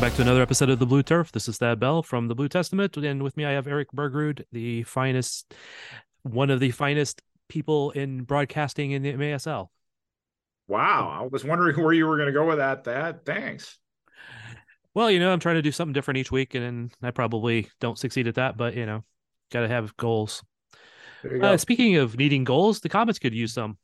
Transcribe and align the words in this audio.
Welcome 0.00 0.12
back 0.12 0.16
to 0.16 0.22
another 0.22 0.40
episode 0.40 0.70
of 0.70 0.78
the 0.78 0.86
Blue 0.86 1.02
Turf. 1.02 1.30
This 1.30 1.46
is 1.46 1.58
Thad 1.58 1.78
Bell 1.78 2.02
from 2.02 2.28
the 2.28 2.34
Blue 2.34 2.48
Testament, 2.48 2.96
and 2.96 3.22
with 3.22 3.36
me 3.36 3.44
I 3.44 3.50
have 3.50 3.66
Erik 3.66 3.92
Bergrud, 3.92 4.46
the 4.50 4.82
finest, 4.84 5.52
one 6.22 6.48
of 6.48 6.58
the 6.58 6.70
finest 6.70 7.20
people 7.50 7.90
in 7.90 8.22
broadcasting 8.22 8.92
in 8.92 9.02
the 9.02 9.12
MASL. 9.12 9.68
Wow, 10.68 11.20
I 11.20 11.28
was 11.30 11.44
wondering 11.44 11.78
where 11.84 11.92
you 11.92 12.06
were 12.06 12.16
going 12.16 12.28
to 12.28 12.32
go 12.32 12.46
with 12.46 12.56
that. 12.56 12.82
Thad, 12.82 13.26
thanks. 13.26 13.78
Well, 14.94 15.10
you 15.10 15.18
know, 15.18 15.30
I'm 15.34 15.38
trying 15.38 15.56
to 15.56 15.62
do 15.62 15.70
something 15.70 15.92
different 15.92 16.16
each 16.16 16.32
week, 16.32 16.54
and 16.54 16.90
I 17.02 17.10
probably 17.10 17.68
don't 17.78 17.98
succeed 17.98 18.26
at 18.26 18.36
that, 18.36 18.56
but 18.56 18.74
you 18.74 18.86
know, 18.86 19.04
got 19.52 19.60
to 19.60 19.68
have 19.68 19.94
goals. 19.98 20.42
Uh, 21.42 21.58
speaking 21.58 21.96
of 21.96 22.16
needing 22.16 22.44
goals, 22.44 22.80
the 22.80 22.88
Comets 22.88 23.18
could 23.18 23.34
use 23.34 23.52
some. 23.52 23.76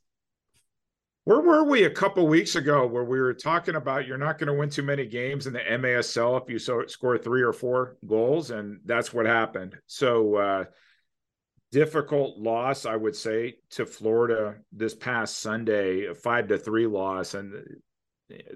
Where 1.27 1.41
were 1.41 1.65
we 1.65 1.83
a 1.83 1.91
couple 1.91 2.25
weeks 2.29 2.55
ago 2.55 2.87
where 2.87 3.03
we 3.03 3.19
were 3.19 3.35
talking 3.35 3.75
about 3.75 4.07
you're 4.07 4.17
not 4.17 4.39
going 4.39 4.47
to 4.47 4.55
win 4.55 4.71
too 4.71 4.85
many 4.85 5.07
games 5.07 5.49
in 5.49 5.55
the 5.55 5.59
MASL 5.59 6.41
if 6.41 6.49
you 6.49 6.61
so, 6.61 6.87
score 6.87 7.19
three 7.19 7.43
or 7.43 7.53
four 7.53 7.97
goals, 8.07 8.53
and 8.53 8.79
that's 8.85 9.13
what 9.13 9.27
happened. 9.27 9.77
So 9.89 10.37
uh, 10.37 10.65
difficult 11.73 12.39
loss, 12.39 12.87
I 12.87 12.95
would 12.95 13.17
say, 13.17 13.57
to 13.71 13.87
Florida 13.87 14.55
this 14.71 14.95
past 14.95 15.41
Sunday, 15.41 16.05
a 16.05 16.15
five 16.15 16.47
to 16.47 16.59
three 16.59 16.87
loss, 16.87 17.35
and 17.35 17.55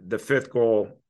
the 0.07 0.19
fifth 0.19 0.51
goal. 0.51 1.01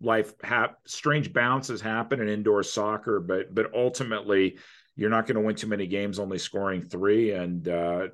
Life 0.00 0.32
hap- 0.42 0.80
strange 0.84 1.32
bounces 1.32 1.80
happen 1.80 2.20
in 2.20 2.28
indoor 2.28 2.64
soccer, 2.64 3.20
but 3.20 3.54
but 3.54 3.72
ultimately 3.72 4.58
you're 4.96 5.10
not 5.10 5.28
going 5.28 5.36
to 5.36 5.42
win 5.42 5.54
too 5.54 5.68
many 5.68 5.86
games 5.86 6.18
only 6.18 6.38
scoring 6.38 6.82
three, 6.82 7.30
and 7.30 7.68
uh, 7.68 8.08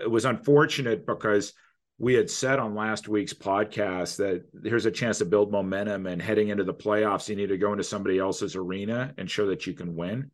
it 0.00 0.08
was 0.08 0.24
unfortunate 0.24 1.04
because 1.04 1.52
we 1.98 2.14
had 2.14 2.28
said 2.30 2.58
on 2.58 2.74
last 2.74 3.08
week's 3.08 3.32
podcast 3.32 4.16
that 4.16 4.44
here's 4.62 4.84
a 4.84 4.90
chance 4.90 5.18
to 5.18 5.24
build 5.24 5.50
momentum 5.50 6.06
and 6.06 6.20
heading 6.20 6.48
into 6.48 6.64
the 6.64 6.74
playoffs, 6.74 7.28
you 7.28 7.36
need 7.36 7.48
to 7.48 7.56
go 7.56 7.72
into 7.72 7.84
somebody 7.84 8.18
else's 8.18 8.54
arena 8.54 9.14
and 9.16 9.30
show 9.30 9.46
that 9.46 9.66
you 9.66 9.72
can 9.72 9.96
win. 9.96 10.30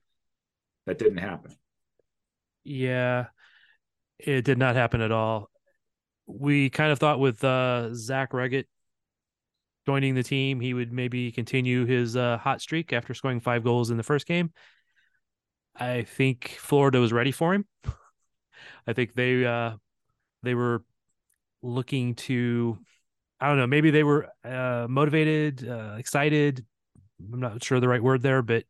That 0.86 0.98
didn't 0.98 1.19
happen. 1.19 1.54
Yeah, 2.64 3.27
it 4.19 4.44
did 4.44 4.58
not 4.58 4.74
happen 4.74 5.00
at 5.00 5.12
all. 5.12 5.50
We 6.27 6.69
kind 6.70 6.91
of 6.91 6.98
thought 6.98 7.20
with 7.20 7.42
uh, 7.44 7.94
Zach 7.94 8.32
Reggett 8.32 8.66
joining 9.86 10.14
the 10.14 10.22
team, 10.24 10.60
he 10.60 10.74
would 10.74 10.92
maybe 10.92 11.30
continue 11.30 11.84
his 11.84 12.16
uh, 12.16 12.38
hot 12.38 12.60
streak 12.60 12.92
after 12.92 13.14
scoring 13.14 13.41
five 13.41 13.62
goals 13.62 13.91
in 13.91 13.97
the 13.97 14.02
first 14.02 14.26
game. 14.26 14.52
I 15.76 16.02
think 16.02 16.56
Florida 16.58 16.98
was 16.98 17.12
ready 17.12 17.31
for 17.32 17.54
him. 17.54 17.66
I 18.87 18.92
think 18.92 19.14
they 19.14 19.44
uh, 19.44 19.72
they 20.42 20.54
were 20.54 20.84
looking 21.62 22.15
to 22.17 22.78
I 23.43 23.49
don't 23.49 23.56
know, 23.56 23.67
maybe 23.67 23.91
they 23.91 24.05
were 24.05 24.28
uh, 24.45 24.87
motivated, 24.89 25.69
uh, 25.69 25.97
excited. 25.99 26.65
I'm 27.33 27.41
not 27.41 27.62
sure 27.65 27.81
the 27.81 27.89
right 27.89 28.03
word 28.03 28.23
there, 28.23 28.41
but 28.41 28.62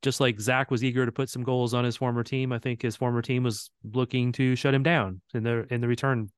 just 0.00 0.20
like 0.20 0.40
Zach 0.40 0.70
was 0.70 0.82
eager 0.82 1.04
to 1.04 1.12
put 1.12 1.28
some 1.28 1.42
goals 1.42 1.74
on 1.74 1.84
his 1.84 1.96
former 1.96 2.22
team, 2.22 2.50
I 2.50 2.58
think 2.58 2.80
his 2.80 2.96
former 2.96 3.20
team 3.20 3.42
was 3.42 3.70
looking 3.84 4.32
to 4.32 4.56
shut 4.56 4.72
him 4.72 4.82
down 4.82 5.20
in 5.34 5.42
the 5.42 5.66
in 5.70 5.82
the 5.82 5.88
return 5.88 6.30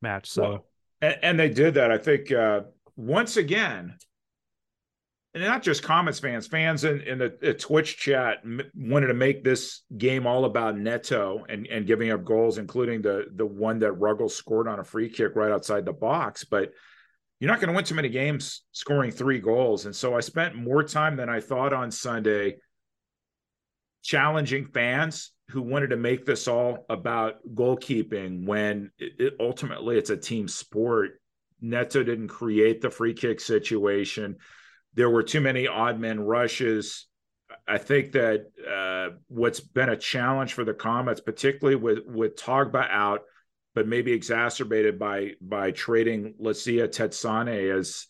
match. 0.00 0.28
So, 0.28 0.42
well, 0.42 0.66
and, 1.00 1.16
and, 1.22 1.38
they 1.38 1.48
did 1.48 1.74
that. 1.74 1.92
I 1.92 1.98
think 1.98 2.32
uh, 2.32 2.62
once 2.96 3.36
again, 3.36 3.96
and 5.34 5.42
not 5.44 5.62
just 5.62 5.82
Comets 5.82 6.18
fans, 6.18 6.46
fans 6.46 6.84
in, 6.84 7.00
in 7.02 7.18
the, 7.18 7.36
the 7.40 7.54
Twitch 7.54 7.96
chat 7.96 8.38
m- 8.44 8.60
wanted 8.74 9.06
to 9.06 9.14
make 9.14 9.42
this 9.42 9.82
game 9.96 10.26
all 10.26 10.44
about 10.44 10.76
Neto 10.76 11.44
and, 11.48 11.66
and 11.68 11.86
giving 11.86 12.10
up 12.10 12.24
goals, 12.24 12.58
including 12.58 13.00
the 13.00 13.26
the 13.34 13.46
one 13.46 13.78
that 13.78 13.92
Ruggles 13.92 14.36
scored 14.36 14.68
on 14.68 14.78
a 14.78 14.84
free 14.84 15.08
kick 15.08 15.34
right 15.34 15.50
outside 15.50 15.86
the 15.86 15.92
box. 15.92 16.44
But 16.44 16.72
you're 17.40 17.50
not 17.50 17.60
going 17.60 17.68
to 17.68 17.74
win 17.74 17.84
too 17.84 17.94
many 17.94 18.10
games 18.10 18.62
scoring 18.72 19.10
three 19.10 19.40
goals. 19.40 19.86
And 19.86 19.96
so 19.96 20.14
I 20.14 20.20
spent 20.20 20.54
more 20.54 20.84
time 20.84 21.16
than 21.16 21.28
I 21.28 21.40
thought 21.40 21.72
on 21.72 21.90
Sunday 21.90 22.58
challenging 24.02 24.66
fans 24.66 25.32
who 25.48 25.62
wanted 25.62 25.90
to 25.90 25.96
make 25.96 26.24
this 26.26 26.46
all 26.46 26.84
about 26.88 27.36
goalkeeping 27.54 28.46
when 28.46 28.90
it, 28.98 29.12
it, 29.18 29.34
ultimately 29.40 29.96
it's 29.96 30.10
a 30.10 30.16
team 30.16 30.46
sport. 30.46 31.20
Neto 31.60 32.02
didn't 32.02 32.28
create 32.28 32.80
the 32.80 32.90
free 32.90 33.14
kick 33.14 33.40
situation 33.40 34.36
there 34.94 35.10
were 35.10 35.22
too 35.22 35.40
many 35.40 35.66
odd 35.66 35.98
men 35.98 36.20
rushes. 36.20 37.06
I 37.66 37.78
think 37.78 38.12
that 38.12 38.46
uh, 38.68 39.16
what's 39.28 39.60
been 39.60 39.88
a 39.88 39.96
challenge 39.96 40.54
for 40.54 40.64
the 40.64 40.74
Comets, 40.74 41.20
particularly 41.20 41.76
with 41.76 42.00
with 42.06 42.36
Togba 42.36 42.88
out, 42.90 43.22
but 43.74 43.86
maybe 43.86 44.12
exacerbated 44.12 44.98
by 44.98 45.32
by 45.40 45.70
trading 45.70 46.34
Lesia 46.40 46.88
Thetsane, 46.88 47.78
is 47.78 48.08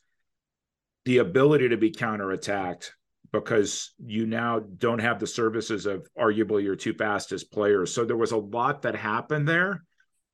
the 1.04 1.18
ability 1.18 1.70
to 1.70 1.76
be 1.76 1.90
counterattacked 1.90 2.90
because 3.32 3.92
you 3.98 4.26
now 4.26 4.60
don't 4.60 5.00
have 5.00 5.18
the 5.18 5.26
services 5.26 5.86
of 5.86 6.06
arguably 6.18 6.62
your 6.62 6.76
two 6.76 6.92
fastest 6.92 7.50
players. 7.50 7.92
So 7.94 8.04
there 8.04 8.16
was 8.16 8.32
a 8.32 8.36
lot 8.36 8.82
that 8.82 8.94
happened 8.94 9.48
there. 9.48 9.84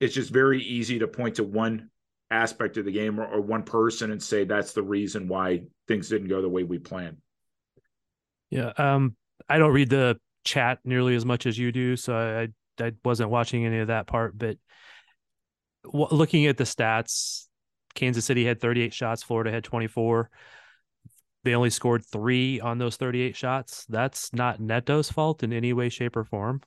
It's 0.00 0.14
just 0.14 0.30
very 0.30 0.62
easy 0.62 0.98
to 0.98 1.08
point 1.08 1.36
to 1.36 1.44
one 1.44 1.90
aspect 2.30 2.76
of 2.76 2.84
the 2.84 2.92
game 2.92 3.18
or, 3.18 3.26
or, 3.26 3.40
one 3.40 3.62
person 3.62 4.10
and 4.10 4.22
say 4.22 4.44
that's 4.44 4.72
the 4.72 4.82
reason 4.82 5.28
why 5.28 5.62
things 5.86 6.08
didn't 6.08 6.28
go 6.28 6.42
the 6.42 6.48
way 6.48 6.62
we 6.62 6.78
planned. 6.78 7.16
Yeah, 8.50 8.72
um, 8.76 9.16
I 9.48 9.58
don't 9.58 9.72
read 9.72 9.90
the 9.90 10.18
chat 10.44 10.78
nearly 10.84 11.14
as 11.14 11.24
much 11.24 11.46
as 11.46 11.58
you 11.58 11.72
do, 11.72 11.96
so 11.96 12.14
I 12.14 12.48
I 12.82 12.92
wasn't 13.04 13.30
watching 13.30 13.66
any 13.66 13.78
of 13.78 13.88
that 13.88 14.06
part. 14.06 14.36
But 14.36 14.58
w- 15.84 16.08
looking 16.10 16.46
at 16.46 16.56
the 16.56 16.64
stats, 16.64 17.46
Kansas 17.94 18.24
City 18.24 18.44
had 18.44 18.60
38 18.60 18.94
shots, 18.94 19.22
Florida 19.22 19.50
had 19.50 19.64
24. 19.64 20.30
They 21.44 21.54
only 21.54 21.70
scored 21.70 22.04
three 22.04 22.60
on 22.60 22.78
those 22.78 22.96
38 22.96 23.36
shots. 23.36 23.86
That's 23.88 24.32
not 24.32 24.60
Neto's 24.60 25.10
fault 25.10 25.42
in 25.42 25.52
any 25.52 25.72
way, 25.72 25.88
shape, 25.88 26.16
or 26.16 26.24
form. 26.24 26.62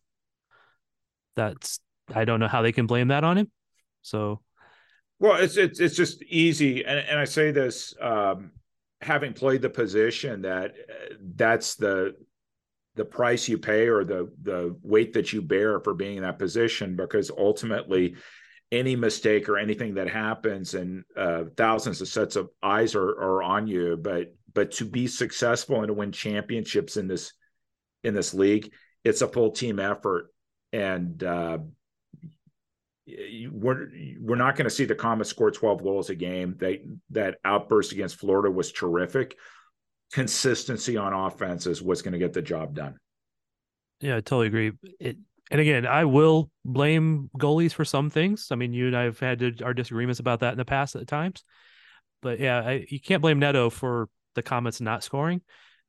That's 1.35 1.79
I 2.13 2.25
don't 2.25 2.39
know 2.39 2.47
how 2.47 2.61
they 2.61 2.71
can 2.71 2.87
blame 2.87 3.09
that 3.09 3.23
on 3.23 3.37
him. 3.37 3.51
So 4.01 4.41
well, 5.21 5.41
it's 5.41 5.55
it's 5.55 5.79
it's 5.79 5.95
just 5.95 6.21
easy, 6.23 6.83
and 6.83 6.99
and 6.99 7.19
I 7.19 7.25
say 7.25 7.51
this 7.51 7.93
um, 8.01 8.51
having 9.01 9.33
played 9.33 9.61
the 9.61 9.69
position 9.69 10.41
that 10.41 10.71
uh, 10.71 11.13
that's 11.35 11.75
the 11.75 12.15
the 12.95 13.05
price 13.05 13.47
you 13.47 13.57
pay 13.57 13.87
or 13.87 14.03
the 14.03 14.29
the 14.41 14.75
weight 14.83 15.13
that 15.13 15.31
you 15.31 15.41
bear 15.41 15.79
for 15.79 15.93
being 15.93 16.17
in 16.17 16.23
that 16.23 16.39
position 16.39 16.95
because 16.95 17.31
ultimately 17.31 18.15
any 18.71 18.95
mistake 18.95 19.47
or 19.47 19.57
anything 19.57 19.93
that 19.93 20.09
happens 20.09 20.73
and 20.73 21.03
uh, 21.15 21.43
thousands 21.55 22.01
of 22.01 22.07
sets 22.07 22.35
of 22.35 22.49
eyes 22.63 22.95
are, 22.95 23.09
are 23.09 23.43
on 23.43 23.67
you. 23.67 23.97
But 23.97 24.33
but 24.53 24.71
to 24.73 24.85
be 24.85 25.07
successful 25.07 25.77
and 25.77 25.87
to 25.87 25.93
win 25.93 26.11
championships 26.11 26.97
in 26.97 27.07
this 27.07 27.31
in 28.03 28.13
this 28.13 28.33
league 28.33 28.71
it's 29.03 29.21
a 29.21 29.27
full 29.27 29.51
team 29.51 29.79
effort. 29.79 30.33
And 30.73 31.21
uh, 31.23 31.59
we're 33.07 33.87
we're 34.19 34.35
not 34.35 34.55
going 34.55 34.65
to 34.65 34.69
see 34.69 34.85
the 34.85 34.95
Comets 34.95 35.29
score 35.29 35.51
12 35.51 35.83
goals 35.83 36.09
a 36.09 36.15
game. 36.15 36.55
They 36.59 36.85
that 37.11 37.37
outburst 37.43 37.91
against 37.91 38.17
Florida 38.17 38.51
was 38.51 38.71
terrific. 38.71 39.37
Consistency 40.13 40.97
on 40.97 41.13
offense 41.13 41.65
is 41.67 41.81
what's 41.81 42.01
going 42.01 42.13
to 42.13 42.19
get 42.19 42.33
the 42.33 42.41
job 42.41 42.75
done. 42.75 42.97
Yeah, 44.01 44.17
I 44.17 44.21
totally 44.21 44.47
agree. 44.47 44.71
It, 44.99 45.17
and 45.49 45.61
again, 45.61 45.85
I 45.85 46.05
will 46.05 46.49
blame 46.63 47.29
goalies 47.37 47.73
for 47.73 47.85
some 47.85 48.09
things. 48.09 48.47
I 48.51 48.55
mean, 48.55 48.73
you 48.73 48.87
and 48.87 48.97
I've 48.97 49.19
had 49.19 49.61
our 49.61 49.73
disagreements 49.73 50.19
about 50.19 50.41
that 50.41 50.53
in 50.53 50.57
the 50.57 50.65
past 50.65 50.95
at 50.95 51.07
times. 51.07 51.43
But 52.21 52.39
yeah, 52.39 52.59
I, 52.59 52.85
you 52.89 52.99
can't 52.99 53.21
blame 53.21 53.39
Neto 53.39 53.69
for 53.69 54.07
the 54.35 54.43
Comets 54.43 54.79
not 54.79 55.03
scoring. 55.03 55.41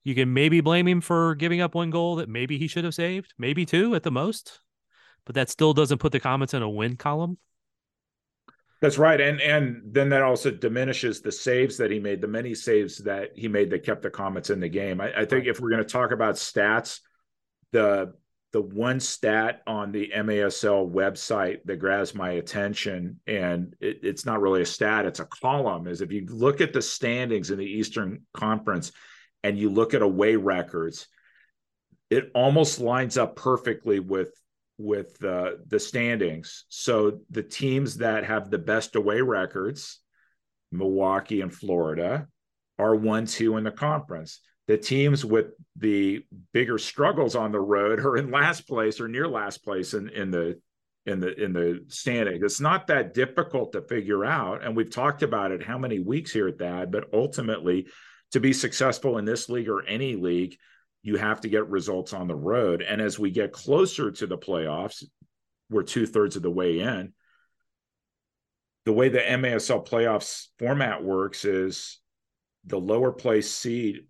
You 0.02 0.14
can 0.14 0.32
maybe 0.32 0.60
blame 0.60 0.88
him 0.88 1.00
for 1.00 1.36
giving 1.36 1.60
up 1.60 1.74
one 1.74 1.90
goal 1.90 2.16
that 2.16 2.28
maybe 2.28 2.58
he 2.58 2.66
should 2.66 2.84
have 2.84 2.94
saved, 2.94 3.34
maybe 3.38 3.64
two 3.64 3.94
at 3.94 4.02
the 4.02 4.10
most 4.10 4.60
but 5.24 5.34
that 5.34 5.50
still 5.50 5.72
doesn't 5.72 5.98
put 5.98 6.12
the 6.12 6.20
Comets 6.20 6.54
in 6.54 6.62
a 6.62 6.70
win 6.70 6.96
column. 6.96 7.38
That's 8.80 8.98
right, 8.98 9.20
and 9.20 9.40
and 9.40 9.80
then 9.84 10.08
that 10.08 10.22
also 10.22 10.50
diminishes 10.50 11.20
the 11.20 11.30
saves 11.30 11.76
that 11.76 11.92
he 11.92 12.00
made, 12.00 12.20
the 12.20 12.26
many 12.26 12.52
saves 12.52 12.98
that 12.98 13.30
he 13.36 13.46
made 13.46 13.70
that 13.70 13.84
kept 13.84 14.02
the 14.02 14.10
Comets 14.10 14.50
in 14.50 14.58
the 14.58 14.68
game. 14.68 15.00
I, 15.00 15.20
I 15.20 15.24
think 15.24 15.46
if 15.46 15.60
we're 15.60 15.70
going 15.70 15.84
to 15.84 15.88
talk 15.88 16.10
about 16.10 16.34
stats, 16.34 16.98
the 17.70 18.14
the 18.52 18.60
one 18.60 19.00
stat 19.00 19.62
on 19.66 19.92
the 19.92 20.10
MASL 20.14 20.90
website 20.90 21.60
that 21.64 21.76
grabs 21.76 22.14
my 22.14 22.32
attention, 22.32 23.20
and 23.26 23.74
it, 23.80 24.00
it's 24.02 24.26
not 24.26 24.40
really 24.40 24.62
a 24.62 24.66
stat, 24.66 25.06
it's 25.06 25.20
a 25.20 25.26
column, 25.26 25.86
is 25.86 26.00
if 26.00 26.12
you 26.12 26.26
look 26.28 26.60
at 26.60 26.72
the 26.72 26.82
standings 26.82 27.50
in 27.50 27.58
the 27.58 27.64
Eastern 27.64 28.22
Conference 28.34 28.92
and 29.42 29.58
you 29.58 29.70
look 29.70 29.94
at 29.94 30.02
away 30.02 30.36
records, 30.36 31.08
it 32.10 32.30
almost 32.34 32.78
lines 32.78 33.16
up 33.16 33.36
perfectly 33.36 34.00
with 34.00 34.30
with 34.78 35.22
uh, 35.24 35.52
the 35.66 35.78
standings. 35.78 36.64
So 36.68 37.20
the 37.30 37.42
teams 37.42 37.98
that 37.98 38.24
have 38.24 38.50
the 38.50 38.58
best 38.58 38.96
away 38.96 39.20
records, 39.20 40.00
Milwaukee 40.70 41.40
and 41.40 41.52
Florida, 41.52 42.26
are 42.78 42.94
one 42.94 43.26
two 43.26 43.56
in 43.56 43.64
the 43.64 43.70
conference 43.70 44.40
the 44.68 44.76
teams 44.76 45.24
with 45.24 45.46
the 45.76 46.24
bigger 46.52 46.78
struggles 46.78 47.34
on 47.34 47.52
the 47.52 47.60
road 47.60 48.00
are 48.00 48.16
in 48.16 48.30
last 48.30 48.68
place 48.68 49.00
or 49.00 49.08
near 49.08 49.28
last 49.28 49.64
place 49.64 49.94
in, 49.94 50.08
in 50.08 50.30
the 50.30 50.60
in 51.04 51.18
the 51.18 51.34
in 51.42 51.52
the 51.52 51.84
standing. 51.88 52.40
It's 52.44 52.60
not 52.60 52.86
that 52.86 53.12
difficult 53.12 53.72
to 53.72 53.82
figure 53.82 54.24
out, 54.24 54.64
and 54.64 54.76
we've 54.76 54.90
talked 54.90 55.22
about 55.22 55.50
it 55.50 55.64
how 55.64 55.78
many 55.78 55.98
weeks 55.98 56.32
here 56.32 56.46
at 56.46 56.58
that. 56.58 56.92
But 56.92 57.08
ultimately, 57.12 57.88
to 58.30 58.40
be 58.40 58.52
successful 58.52 59.18
in 59.18 59.24
this 59.24 59.48
league 59.48 59.68
or 59.68 59.84
any 59.84 60.14
league, 60.14 60.56
you 61.02 61.16
have 61.16 61.40
to 61.40 61.48
get 61.48 61.68
results 61.68 62.12
on 62.12 62.28
the 62.28 62.34
road. 62.34 62.82
And 62.82 63.00
as 63.00 63.18
we 63.18 63.30
get 63.30 63.52
closer 63.52 64.10
to 64.10 64.26
the 64.26 64.38
playoffs, 64.38 65.04
we're 65.70 65.82
two 65.82 66.06
thirds 66.06 66.36
of 66.36 66.42
the 66.42 66.50
way 66.50 66.80
in. 66.80 67.12
The 68.84 68.92
way 68.92 69.08
the 69.08 69.18
MASL 69.18 69.86
playoffs 69.86 70.46
format 70.58 71.02
works 71.02 71.44
is 71.44 72.00
the 72.66 72.78
lower 72.78 73.12
place 73.12 73.52
seed 73.52 74.06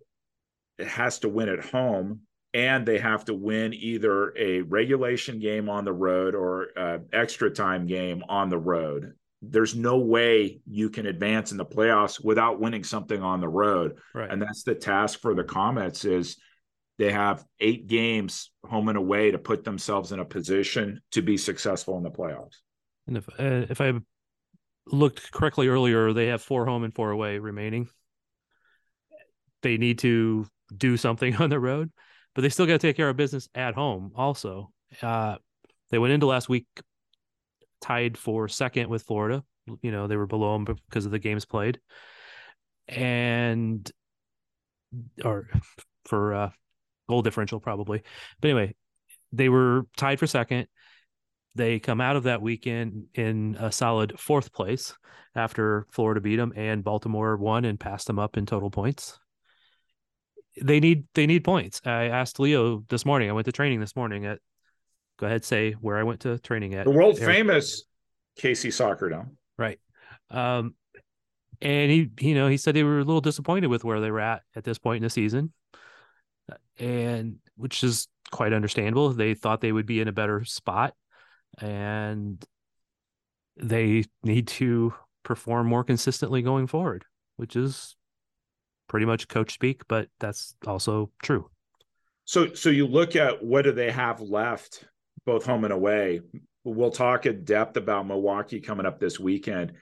has 0.79 1.19
to 1.19 1.29
win 1.29 1.49
at 1.49 1.63
home 1.63 2.21
and 2.53 2.85
they 2.85 2.99
have 2.99 3.25
to 3.25 3.33
win 3.33 3.73
either 3.73 4.35
a 4.37 4.61
regulation 4.61 5.39
game 5.39 5.69
on 5.69 5.85
the 5.85 5.93
road 5.93 6.35
or 6.35 6.67
uh, 6.77 6.97
extra 7.11 7.49
time 7.49 7.87
game 7.87 8.23
on 8.27 8.49
the 8.49 8.57
road 8.57 9.13
there's 9.45 9.75
no 9.75 9.97
way 9.97 10.61
you 10.65 10.89
can 10.89 11.05
advance 11.05 11.51
in 11.51 11.57
the 11.57 11.65
playoffs 11.65 12.23
without 12.23 12.59
winning 12.59 12.83
something 12.83 13.21
on 13.21 13.41
the 13.41 13.49
road 13.49 13.97
right. 14.13 14.31
and 14.31 14.41
that's 14.41 14.63
the 14.63 14.73
task 14.73 15.19
for 15.19 15.35
the 15.35 15.43
comets 15.43 16.05
is 16.05 16.37
they 16.97 17.11
have 17.11 17.43
eight 17.59 17.87
games 17.87 18.51
home 18.65 18.87
and 18.89 18.97
away 18.97 19.31
to 19.31 19.37
put 19.37 19.63
themselves 19.63 20.11
in 20.11 20.19
a 20.19 20.25
position 20.25 21.01
to 21.11 21.21
be 21.21 21.37
successful 21.37 21.97
in 21.97 22.03
the 22.03 22.11
playoffs 22.11 22.57
and 23.07 23.17
if 23.17 23.27
uh, 23.39 23.65
if 23.69 23.81
i 23.81 23.93
looked 24.87 25.31
correctly 25.31 25.67
earlier 25.67 26.13
they 26.13 26.27
have 26.27 26.41
four 26.41 26.65
home 26.65 26.83
and 26.83 26.93
four 26.93 27.11
away 27.11 27.39
remaining 27.39 27.87
they 29.63 29.77
need 29.77 29.99
to 29.99 30.45
do 30.75 30.95
something 30.97 31.35
on 31.41 31.49
the 31.49 31.59
road, 31.59 31.91
but 32.35 32.43
they 32.43 32.49
still 32.49 32.67
got 32.67 32.73
to 32.73 32.79
take 32.79 32.95
care 32.95 33.09
of 33.09 33.17
business 33.17 33.49
at 33.55 33.73
home. 33.73 34.11
Also, 34.15 34.71
uh, 35.01 35.37
they 35.89 35.97
went 35.97 36.13
into 36.13 36.27
last 36.27 36.47
week 36.47 36.67
tied 37.81 38.17
for 38.17 38.47
second 38.47 38.89
with 38.89 39.03
Florida. 39.03 39.43
You 39.81 39.91
know 39.91 40.07
they 40.07 40.17
were 40.17 40.27
below 40.27 40.53
them 40.53 40.77
because 40.89 41.05
of 41.05 41.11
the 41.11 41.19
games 41.19 41.45
played, 41.45 41.79
and 42.89 43.89
or 45.23 45.47
for 46.05 46.33
uh, 46.33 46.49
goal 47.07 47.21
differential 47.21 47.59
probably. 47.59 48.03
But 48.41 48.49
anyway, 48.49 48.75
they 49.31 49.49
were 49.49 49.87
tied 49.97 50.19
for 50.19 50.27
second. 50.27 50.67
They 51.55 51.79
come 51.79 52.01
out 52.01 52.15
of 52.15 52.23
that 52.23 52.41
weekend 52.41 53.05
in 53.13 53.55
a 53.59 53.71
solid 53.71 54.19
fourth 54.19 54.51
place 54.53 54.95
after 55.35 55.85
Florida 55.91 56.21
beat 56.21 56.37
them 56.37 56.53
and 56.55 56.83
Baltimore 56.83 57.37
won 57.37 57.65
and 57.65 57.79
passed 57.79 58.07
them 58.07 58.19
up 58.19 58.37
in 58.37 58.45
total 58.45 58.71
points 58.71 59.19
they 60.61 60.79
need 60.79 61.05
they 61.13 61.25
need 61.25 61.43
points. 61.43 61.81
I 61.85 62.05
asked 62.05 62.39
Leo 62.39 62.83
this 62.89 63.05
morning. 63.05 63.29
I 63.29 63.33
went 63.33 63.45
to 63.45 63.51
training 63.51 63.79
this 63.79 63.95
morning 63.95 64.25
at. 64.25 64.39
Go 65.19 65.27
ahead, 65.27 65.45
say 65.45 65.73
where 65.73 65.97
I 65.97 66.03
went 66.03 66.21
to 66.21 66.39
training 66.39 66.73
at 66.73 66.85
the 66.85 66.91
world 66.91 67.19
famous 67.19 67.83
KC 68.39 68.73
Soccer 68.73 69.09
Dome. 69.09 69.37
Right, 69.59 69.79
um, 70.31 70.73
and 71.61 71.91
he 71.91 72.09
you 72.19 72.33
know 72.33 72.47
he 72.47 72.57
said 72.57 72.75
they 72.75 72.83
were 72.83 72.99
a 72.99 73.03
little 73.03 73.21
disappointed 73.21 73.67
with 73.67 73.83
where 73.83 73.99
they 73.99 74.09
were 74.09 74.19
at 74.19 74.41
at 74.55 74.63
this 74.63 74.79
point 74.79 74.97
in 74.97 75.03
the 75.03 75.11
season, 75.11 75.53
and 76.79 77.37
which 77.55 77.83
is 77.83 78.07
quite 78.31 78.53
understandable. 78.53 79.09
They 79.09 79.33
thought 79.33 79.61
they 79.61 79.71
would 79.71 79.85
be 79.85 80.01
in 80.01 80.07
a 80.07 80.13
better 80.13 80.43
spot, 80.43 80.95
and 81.59 82.43
they 83.57 84.05
need 84.23 84.47
to 84.47 84.93
perform 85.23 85.67
more 85.67 85.83
consistently 85.83 86.41
going 86.41 86.67
forward, 86.67 87.05
which 87.37 87.55
is 87.55 87.95
pretty 88.87 89.05
much 89.05 89.27
coach 89.27 89.53
speak, 89.53 89.83
but 89.87 90.07
that's 90.19 90.55
also 90.67 91.11
true. 91.21 91.49
So, 92.25 92.53
so 92.53 92.69
you 92.69 92.87
look 92.87 93.15
at 93.15 93.43
what 93.43 93.63
do 93.63 93.71
they 93.71 93.91
have 93.91 94.21
left, 94.21 94.85
both 95.25 95.45
home 95.45 95.63
and 95.63 95.73
away. 95.73 96.21
We'll 96.63 96.91
talk 96.91 97.25
in 97.25 97.43
depth 97.43 97.75
about 97.75 98.07
Milwaukee 98.07 98.61
coming 98.61 98.85
up 98.85 98.99
this 98.99 99.19
weekend. 99.19 99.73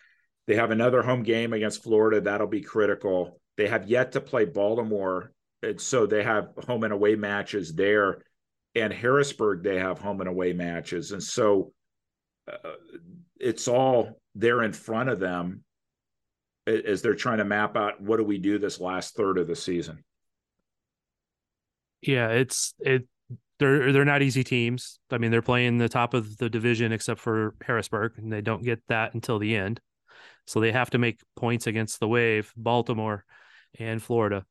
They 0.47 0.55
have 0.55 0.71
another 0.71 1.03
home 1.03 1.23
game 1.23 1.53
against 1.53 1.83
Florida 1.83 2.21
that'll 2.21 2.47
be 2.47 2.61
critical. 2.61 3.39
They 3.57 3.67
have 3.67 3.87
yet 3.87 4.13
to 4.13 4.21
play 4.21 4.45
Baltimore, 4.45 5.31
and 5.61 5.79
so 5.79 6.05
they 6.05 6.23
have 6.23 6.49
home 6.65 6.83
and 6.83 6.93
away 6.93 7.15
matches 7.15 7.73
there. 7.73 8.23
And 8.73 8.93
Harrisburg, 8.93 9.63
they 9.63 9.77
have 9.77 9.99
home 9.99 10.21
and 10.21 10.29
away 10.29 10.53
matches, 10.53 11.11
and 11.11 11.21
so 11.21 11.73
uh, 12.49 12.71
it's 13.39 13.67
all 13.67 14.21
there 14.35 14.63
in 14.63 14.71
front 14.71 15.09
of 15.09 15.19
them 15.19 15.63
as 16.67 17.01
they're 17.01 17.15
trying 17.15 17.39
to 17.39 17.45
map 17.45 17.75
out 17.75 18.01
what 18.01 18.17
do 18.17 18.23
we 18.23 18.37
do 18.37 18.59
this 18.59 18.79
last 18.79 19.15
third 19.15 19.37
of 19.37 19.47
the 19.47 19.55
season. 19.55 20.03
Yeah, 22.01 22.29
it's 22.29 22.73
it. 22.79 23.07
They're 23.59 23.91
they're 23.91 24.05
not 24.05 24.21
easy 24.21 24.43
teams. 24.43 24.99
I 25.11 25.17
mean, 25.17 25.31
they're 25.31 25.41
playing 25.41 25.77
the 25.77 25.89
top 25.89 26.13
of 26.13 26.37
the 26.37 26.49
division 26.49 26.91
except 26.91 27.19
for 27.19 27.55
Harrisburg, 27.61 28.13
and 28.17 28.31
they 28.31 28.41
don't 28.41 28.63
get 28.63 28.81
that 28.87 29.13
until 29.13 29.37
the 29.37 29.55
end. 29.55 29.79
So 30.47 30.59
they 30.59 30.71
have 30.71 30.89
to 30.91 30.97
make 30.97 31.19
points 31.35 31.67
against 31.67 31.99
the 31.99 32.07
Wave, 32.07 32.51
Baltimore, 32.57 33.23
and 33.77 34.01
Florida. 34.01 34.45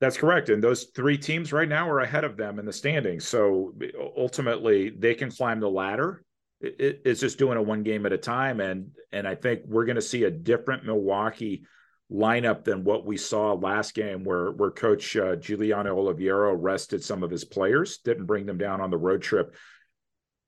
That's 0.00 0.16
correct. 0.16 0.48
And 0.48 0.62
those 0.62 0.84
three 0.94 1.18
teams 1.18 1.52
right 1.52 1.68
now 1.68 1.88
are 1.88 2.00
ahead 2.00 2.24
of 2.24 2.36
them 2.36 2.58
in 2.58 2.64
the 2.64 2.72
standings. 2.72 3.26
So 3.26 3.74
ultimately, 4.16 4.90
they 4.90 5.14
can 5.14 5.30
climb 5.30 5.58
the 5.58 5.68
ladder 5.68 6.22
it's 6.60 7.20
just 7.20 7.38
doing 7.38 7.56
a 7.56 7.62
one 7.62 7.82
game 7.82 8.04
at 8.04 8.12
a 8.12 8.18
time, 8.18 8.60
and 8.60 8.90
and 9.12 9.28
I 9.28 9.34
think 9.34 9.62
we're 9.66 9.84
going 9.84 9.96
to 9.96 10.02
see 10.02 10.24
a 10.24 10.30
different 10.30 10.84
Milwaukee 10.84 11.64
lineup 12.10 12.64
than 12.64 12.84
what 12.84 13.06
we 13.06 13.16
saw 13.16 13.52
last 13.52 13.94
game, 13.94 14.24
where 14.24 14.50
where 14.50 14.70
Coach 14.70 15.16
uh, 15.16 15.36
Giuliano 15.36 15.96
Oliviero 15.96 16.56
rested 16.58 17.04
some 17.04 17.22
of 17.22 17.30
his 17.30 17.44
players, 17.44 17.98
didn't 17.98 18.26
bring 18.26 18.44
them 18.44 18.58
down 18.58 18.80
on 18.80 18.90
the 18.90 18.96
road 18.96 19.22
trip 19.22 19.54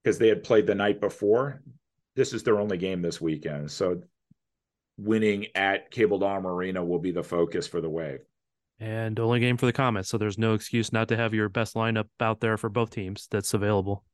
because 0.03 0.19
they 0.19 0.29
had 0.29 0.43
played 0.43 0.67
the 0.67 0.75
night 0.75 1.01
before. 1.01 1.63
This 2.17 2.33
is 2.33 2.43
their 2.43 2.59
only 2.59 2.77
game 2.77 3.03
this 3.03 3.21
weekend, 3.21 3.71
so 3.71 4.03
winning 4.97 5.47
at 5.55 5.93
Cable 5.93 6.19
Dahl 6.19 6.45
Arena 6.45 6.85
will 6.85 6.99
be 6.99 7.13
the 7.13 7.23
focus 7.23 7.69
for 7.69 7.81
the 7.81 7.89
Wave. 7.89 8.21
And 8.81 9.21
only 9.21 9.41
game 9.41 9.59
for 9.59 9.67
the 9.67 9.75
Comets, 9.75 10.09
so 10.09 10.17
there's 10.17 10.39
no 10.39 10.55
excuse 10.55 10.91
not 10.91 11.09
to 11.09 11.17
have 11.17 11.35
your 11.35 11.51
best 11.51 11.75
lineup 11.75 12.09
out 12.19 12.41
there 12.41 12.57
for 12.57 12.71
both 12.71 12.91
teams 12.91 13.29
that's 13.31 13.53
available. 13.53 14.05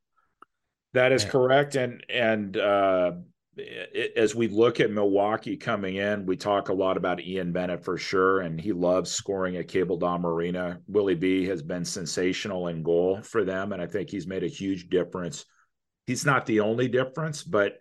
That 0.93 1.13
is 1.13 1.25
correct, 1.25 1.77
and 1.77 2.05
and 2.09 2.57
uh, 2.57 3.13
it, 3.57 4.15
as 4.17 4.35
we 4.35 4.49
look 4.49 4.81
at 4.81 4.91
Milwaukee 4.91 5.57
coming 5.57 5.97
in, 5.97 6.27
we 6.27 6.37
talk 6.37 6.69
a 6.69 6.75
lot 6.75 6.97
about 6.97 7.21
Ian 7.21 7.53
Bennett 7.53 7.85
for 7.85 7.97
sure, 7.97 8.41
and 8.41 8.61
he 8.61 8.73
loves 8.73 9.13
scoring 9.13 9.57
at 9.57 9.69
Cable 9.69 9.99
Dahl 9.99 10.27
Arena. 10.27 10.81
Willie 10.89 11.15
B 11.15 11.47
has 11.47 11.63
been 11.63 11.85
sensational 11.85 12.67
in 12.67 12.83
goal 12.83 13.21
for 13.23 13.45
them, 13.45 13.73
and 13.73 13.81
I 13.81 13.87
think 13.87 14.11
he's 14.11 14.27
made 14.27 14.43
a 14.43 14.49
huge 14.49 14.89
difference. 14.89 15.45
He's 16.07 16.27
not 16.27 16.45
the 16.45 16.61
only 16.61 16.89
difference, 16.89 17.45
but 17.45 17.75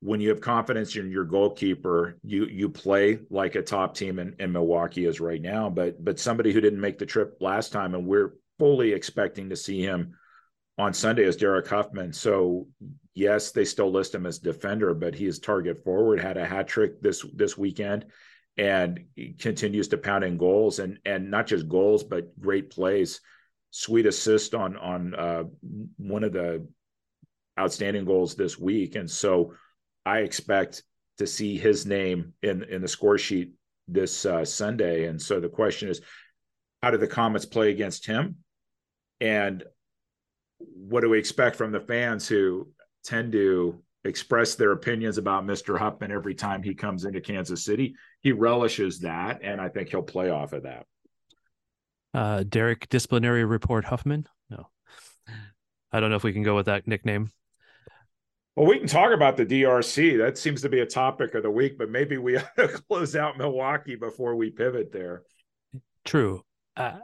when 0.00 0.20
you 0.20 0.28
have 0.28 0.40
confidence 0.40 0.94
in 0.94 1.10
your 1.10 1.24
goalkeeper, 1.24 2.18
you 2.22 2.46
you 2.46 2.68
play 2.68 3.18
like 3.30 3.56
a 3.56 3.62
top 3.62 3.96
team 3.96 4.18
in, 4.18 4.34
in 4.38 4.52
Milwaukee 4.52 5.06
is 5.06 5.20
right 5.20 5.40
now. 5.40 5.68
But 5.68 6.02
but 6.02 6.20
somebody 6.20 6.52
who 6.52 6.60
didn't 6.60 6.80
make 6.80 6.98
the 6.98 7.06
trip 7.06 7.38
last 7.40 7.72
time, 7.72 7.94
and 7.94 8.06
we're 8.06 8.34
fully 8.58 8.92
expecting 8.92 9.50
to 9.50 9.56
see 9.56 9.82
him 9.82 10.14
on 10.78 10.94
Sunday 10.94 11.24
is 11.24 11.36
Derek 11.36 11.66
Huffman. 11.66 12.12
So 12.12 12.68
yes, 13.14 13.50
they 13.50 13.64
still 13.64 13.90
list 13.90 14.14
him 14.14 14.26
as 14.26 14.38
defender, 14.38 14.94
but 14.94 15.14
he 15.14 15.26
is 15.26 15.40
target 15.40 15.82
forward. 15.82 16.20
Had 16.20 16.36
a 16.36 16.46
hat 16.46 16.68
trick 16.68 17.00
this 17.02 17.24
this 17.34 17.58
weekend, 17.58 18.04
and 18.56 19.00
continues 19.40 19.88
to 19.88 19.98
pound 19.98 20.22
in 20.22 20.38
goals 20.38 20.78
and 20.78 21.00
and 21.04 21.28
not 21.28 21.48
just 21.48 21.68
goals, 21.68 22.04
but 22.04 22.38
great 22.38 22.70
plays. 22.70 23.20
Sweet 23.70 24.06
assist 24.06 24.54
on 24.54 24.76
on 24.76 25.14
uh, 25.16 25.42
one 25.96 26.22
of 26.22 26.32
the 26.32 26.68
outstanding 27.58 28.04
goals 28.04 28.36
this 28.36 28.56
week, 28.56 28.94
and 28.94 29.10
so 29.10 29.54
I 30.04 30.18
expect 30.18 30.82
to 31.18 31.26
see 31.26 31.58
his 31.58 31.86
name 31.86 32.32
in 32.42 32.62
in 32.64 32.82
the 32.82 32.88
score 32.88 33.18
sheet 33.18 33.52
this 33.86 34.26
uh, 34.26 34.44
Sunday. 34.44 35.06
And 35.06 35.20
so 35.20 35.40
the 35.40 35.48
question 35.48 35.88
is, 35.88 36.00
how 36.82 36.90
do 36.90 36.98
the 36.98 37.08
Comets 37.08 37.46
play 37.46 37.70
against 37.70 38.06
him? 38.06 38.36
And 39.20 39.64
what 40.58 41.00
do 41.00 41.08
we 41.08 41.18
expect 41.18 41.56
from 41.56 41.72
the 41.72 41.80
fans 41.80 42.28
who 42.28 42.68
tend 43.04 43.32
to 43.32 43.82
express 44.04 44.54
their 44.54 44.72
opinions 44.72 45.18
about 45.18 45.46
Mr. 45.46 45.78
Huffman 45.78 46.10
every 46.10 46.34
time 46.34 46.62
he 46.62 46.74
comes 46.74 47.04
into 47.04 47.20
Kansas 47.20 47.64
City. 47.64 47.94
He 48.20 48.32
relishes 48.32 49.00
that, 49.00 49.40
and 49.42 49.60
I 49.60 49.68
think 49.68 49.90
he'll 49.90 50.02
play 50.02 50.30
off 50.30 50.52
of 50.52 50.64
that. 50.64 50.86
Uh, 52.14 52.42
Derek 52.48 52.88
Disciplinary 52.88 53.44
Report 53.44 53.84
Huffman. 53.84 54.26
No, 54.50 54.68
I 55.92 56.00
don't 56.00 56.10
know 56.10 56.16
if 56.16 56.24
we 56.24 56.32
can 56.32 56.42
go 56.42 56.56
with 56.56 56.66
that 56.66 56.86
nickname. 56.86 57.30
Well, 58.58 58.66
we 58.66 58.80
can 58.80 58.88
talk 58.88 59.12
about 59.12 59.36
the 59.36 59.46
DRC. 59.46 60.18
That 60.18 60.36
seems 60.36 60.62
to 60.62 60.68
be 60.68 60.80
a 60.80 60.86
topic 60.86 61.32
of 61.36 61.44
the 61.44 61.50
week, 61.50 61.78
but 61.78 61.90
maybe 61.90 62.18
we 62.18 62.36
ought 62.38 62.56
to 62.56 62.66
close 62.88 63.14
out 63.14 63.38
Milwaukee 63.38 63.94
before 63.94 64.34
we 64.34 64.50
pivot 64.50 64.90
there. 64.90 65.22
True. 66.04 66.42
Uh, 66.76 66.98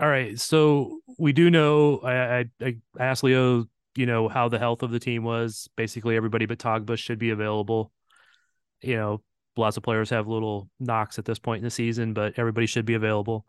all 0.00 0.08
right. 0.08 0.40
So 0.40 0.98
we 1.18 1.32
do 1.32 1.52
know. 1.52 1.98
I, 1.98 2.38
I, 2.38 2.44
I 2.60 2.76
asked 2.98 3.22
Leo, 3.22 3.66
you 3.94 4.06
know, 4.06 4.26
how 4.26 4.48
the 4.48 4.58
health 4.58 4.82
of 4.82 4.90
the 4.90 4.98
team 4.98 5.22
was. 5.22 5.68
Basically, 5.76 6.16
everybody 6.16 6.46
but 6.46 6.58
Togbush 6.58 6.98
should 6.98 7.20
be 7.20 7.30
available. 7.30 7.92
You 8.82 8.96
know, 8.96 9.22
lots 9.56 9.76
of 9.76 9.84
players 9.84 10.10
have 10.10 10.26
little 10.26 10.68
knocks 10.80 11.20
at 11.20 11.24
this 11.24 11.38
point 11.38 11.58
in 11.58 11.64
the 11.64 11.70
season, 11.70 12.12
but 12.12 12.40
everybody 12.40 12.66
should 12.66 12.86
be 12.86 12.94
available 12.94 13.46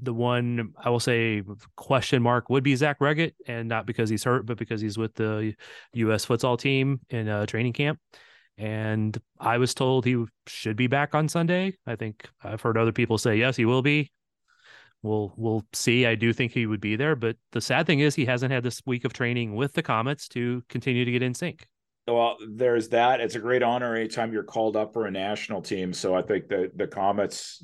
the 0.00 0.14
one 0.14 0.72
I 0.82 0.90
will 0.90 1.00
say 1.00 1.42
question 1.76 2.22
mark 2.22 2.48
would 2.50 2.62
be 2.62 2.76
Zach 2.76 2.98
Reggett, 3.00 3.34
and 3.46 3.68
not 3.68 3.86
because 3.86 4.08
he's 4.08 4.24
hurt, 4.24 4.46
but 4.46 4.58
because 4.58 4.80
he's 4.80 4.96
with 4.96 5.14
the 5.14 5.54
U.S. 5.94 6.26
futsal 6.26 6.58
team 6.58 7.00
in 7.10 7.28
a 7.28 7.46
training 7.46 7.72
camp. 7.72 7.98
And 8.56 9.16
I 9.38 9.58
was 9.58 9.74
told 9.74 10.04
he 10.04 10.24
should 10.46 10.76
be 10.76 10.88
back 10.88 11.14
on 11.14 11.28
Sunday. 11.28 11.76
I 11.86 11.96
think 11.96 12.28
I've 12.42 12.60
heard 12.60 12.76
other 12.76 12.92
people 12.92 13.18
say 13.18 13.36
yes, 13.36 13.56
he 13.56 13.64
will 13.64 13.82
be. 13.82 14.10
We'll 15.02 15.32
we'll 15.36 15.64
see. 15.72 16.06
I 16.06 16.16
do 16.16 16.32
think 16.32 16.52
he 16.52 16.66
would 16.66 16.80
be 16.80 16.96
there, 16.96 17.14
but 17.14 17.36
the 17.52 17.60
sad 17.60 17.86
thing 17.86 18.00
is 18.00 18.14
he 18.16 18.24
hasn't 18.24 18.52
had 18.52 18.64
this 18.64 18.82
week 18.84 19.04
of 19.04 19.12
training 19.12 19.54
with 19.54 19.74
the 19.74 19.82
Comets 19.82 20.26
to 20.30 20.62
continue 20.68 21.04
to 21.04 21.12
get 21.12 21.22
in 21.22 21.34
sync. 21.34 21.66
Well, 22.08 22.36
there's 22.48 22.88
that. 22.88 23.20
It's 23.20 23.34
a 23.36 23.40
great 23.40 23.62
honor 23.62 23.94
anytime 23.94 24.32
you're 24.32 24.42
called 24.42 24.76
up 24.76 24.92
for 24.92 25.06
a 25.06 25.10
national 25.10 25.62
team. 25.62 25.92
So 25.92 26.16
I 26.16 26.22
think 26.22 26.48
the 26.48 26.70
the 26.74 26.88
Comets 26.88 27.62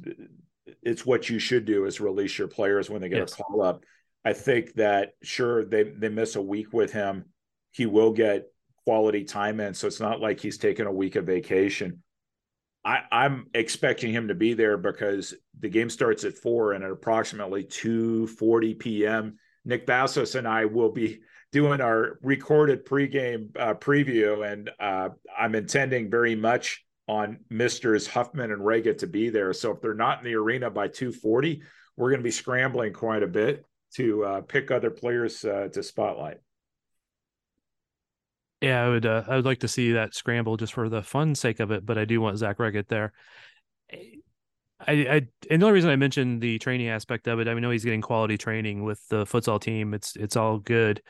it's 0.84 1.06
what 1.06 1.28
you 1.28 1.38
should 1.38 1.64
do 1.64 1.86
is 1.86 2.00
release 2.00 2.38
your 2.38 2.48
players 2.48 2.90
when 2.90 3.00
they 3.00 3.08
get 3.08 3.18
yes. 3.18 3.32
a 3.32 3.42
call 3.42 3.62
up. 3.62 3.84
I 4.24 4.32
think 4.32 4.74
that 4.74 5.12
sure 5.22 5.64
they 5.64 5.84
they 5.84 6.08
miss 6.08 6.36
a 6.36 6.42
week 6.42 6.72
with 6.72 6.92
him, 6.92 7.26
he 7.72 7.86
will 7.86 8.12
get 8.12 8.46
quality 8.84 9.24
time 9.24 9.60
in. 9.60 9.74
So 9.74 9.86
it's 9.86 10.00
not 10.00 10.20
like 10.20 10.40
he's 10.40 10.58
taking 10.58 10.86
a 10.86 10.92
week 10.92 11.16
of 11.16 11.26
vacation. 11.26 12.02
I, 12.84 13.00
I'm 13.10 13.46
expecting 13.54 14.12
him 14.12 14.28
to 14.28 14.34
be 14.34 14.52
there 14.52 14.76
because 14.76 15.34
the 15.58 15.70
game 15.70 15.88
starts 15.88 16.24
at 16.24 16.34
four 16.34 16.72
and 16.72 16.84
at 16.84 16.90
approximately 16.90 17.64
2:40 17.64 18.78
p.m. 18.78 19.38
Nick 19.64 19.86
Bassos 19.86 20.34
and 20.34 20.46
I 20.46 20.66
will 20.66 20.92
be 20.92 21.20
doing 21.50 21.80
our 21.80 22.18
recorded 22.22 22.84
pregame 22.84 23.48
uh, 23.58 23.74
preview, 23.74 24.50
and 24.50 24.70
uh, 24.78 25.10
I'm 25.38 25.54
intending 25.54 26.10
very 26.10 26.34
much 26.34 26.84
on 27.06 27.38
Misters 27.50 28.06
Huffman 28.06 28.50
and 28.50 28.64
Reggett 28.64 28.98
to 28.98 29.06
be 29.06 29.28
there. 29.28 29.52
So 29.52 29.72
if 29.72 29.80
they're 29.80 29.94
not 29.94 30.18
in 30.18 30.24
the 30.24 30.34
arena 30.34 30.70
by 30.70 30.88
240, 30.88 31.62
we're 31.96 32.10
going 32.10 32.20
to 32.20 32.24
be 32.24 32.30
scrambling 32.30 32.92
quite 32.92 33.22
a 33.22 33.28
bit 33.28 33.64
to 33.96 34.24
uh, 34.24 34.40
pick 34.42 34.70
other 34.70 34.90
players 34.90 35.44
uh, 35.44 35.68
to 35.72 35.82
spotlight. 35.82 36.38
Yeah, 38.60 38.84
I 38.84 38.88
would. 38.88 39.04
Uh, 39.04 39.22
I 39.28 39.36
would 39.36 39.44
like 39.44 39.60
to 39.60 39.68
see 39.68 39.92
that 39.92 40.14
scramble 40.14 40.56
just 40.56 40.72
for 40.72 40.88
the 40.88 41.02
fun 41.02 41.34
sake 41.34 41.60
of 41.60 41.70
it, 41.70 41.84
but 41.84 41.98
I 41.98 42.06
do 42.06 42.20
want 42.20 42.38
Zach 42.38 42.58
Reggett 42.58 42.88
there. 42.88 43.12
I, 43.92 44.92
I 44.92 45.28
and 45.50 45.60
the 45.60 45.66
only 45.66 45.72
reason 45.72 45.90
I 45.90 45.96
mentioned 45.96 46.40
the 46.40 46.58
training 46.58 46.88
aspect 46.88 47.28
of 47.28 47.40
it, 47.40 47.48
I 47.48 47.54
know 47.54 47.70
he's 47.70 47.84
getting 47.84 48.00
quality 48.00 48.38
training 48.38 48.82
with 48.82 49.06
the 49.08 49.26
futsal 49.26 49.60
team. 49.60 49.92
It's 49.92 50.16
it's 50.16 50.36
all 50.36 50.58
good. 50.58 51.02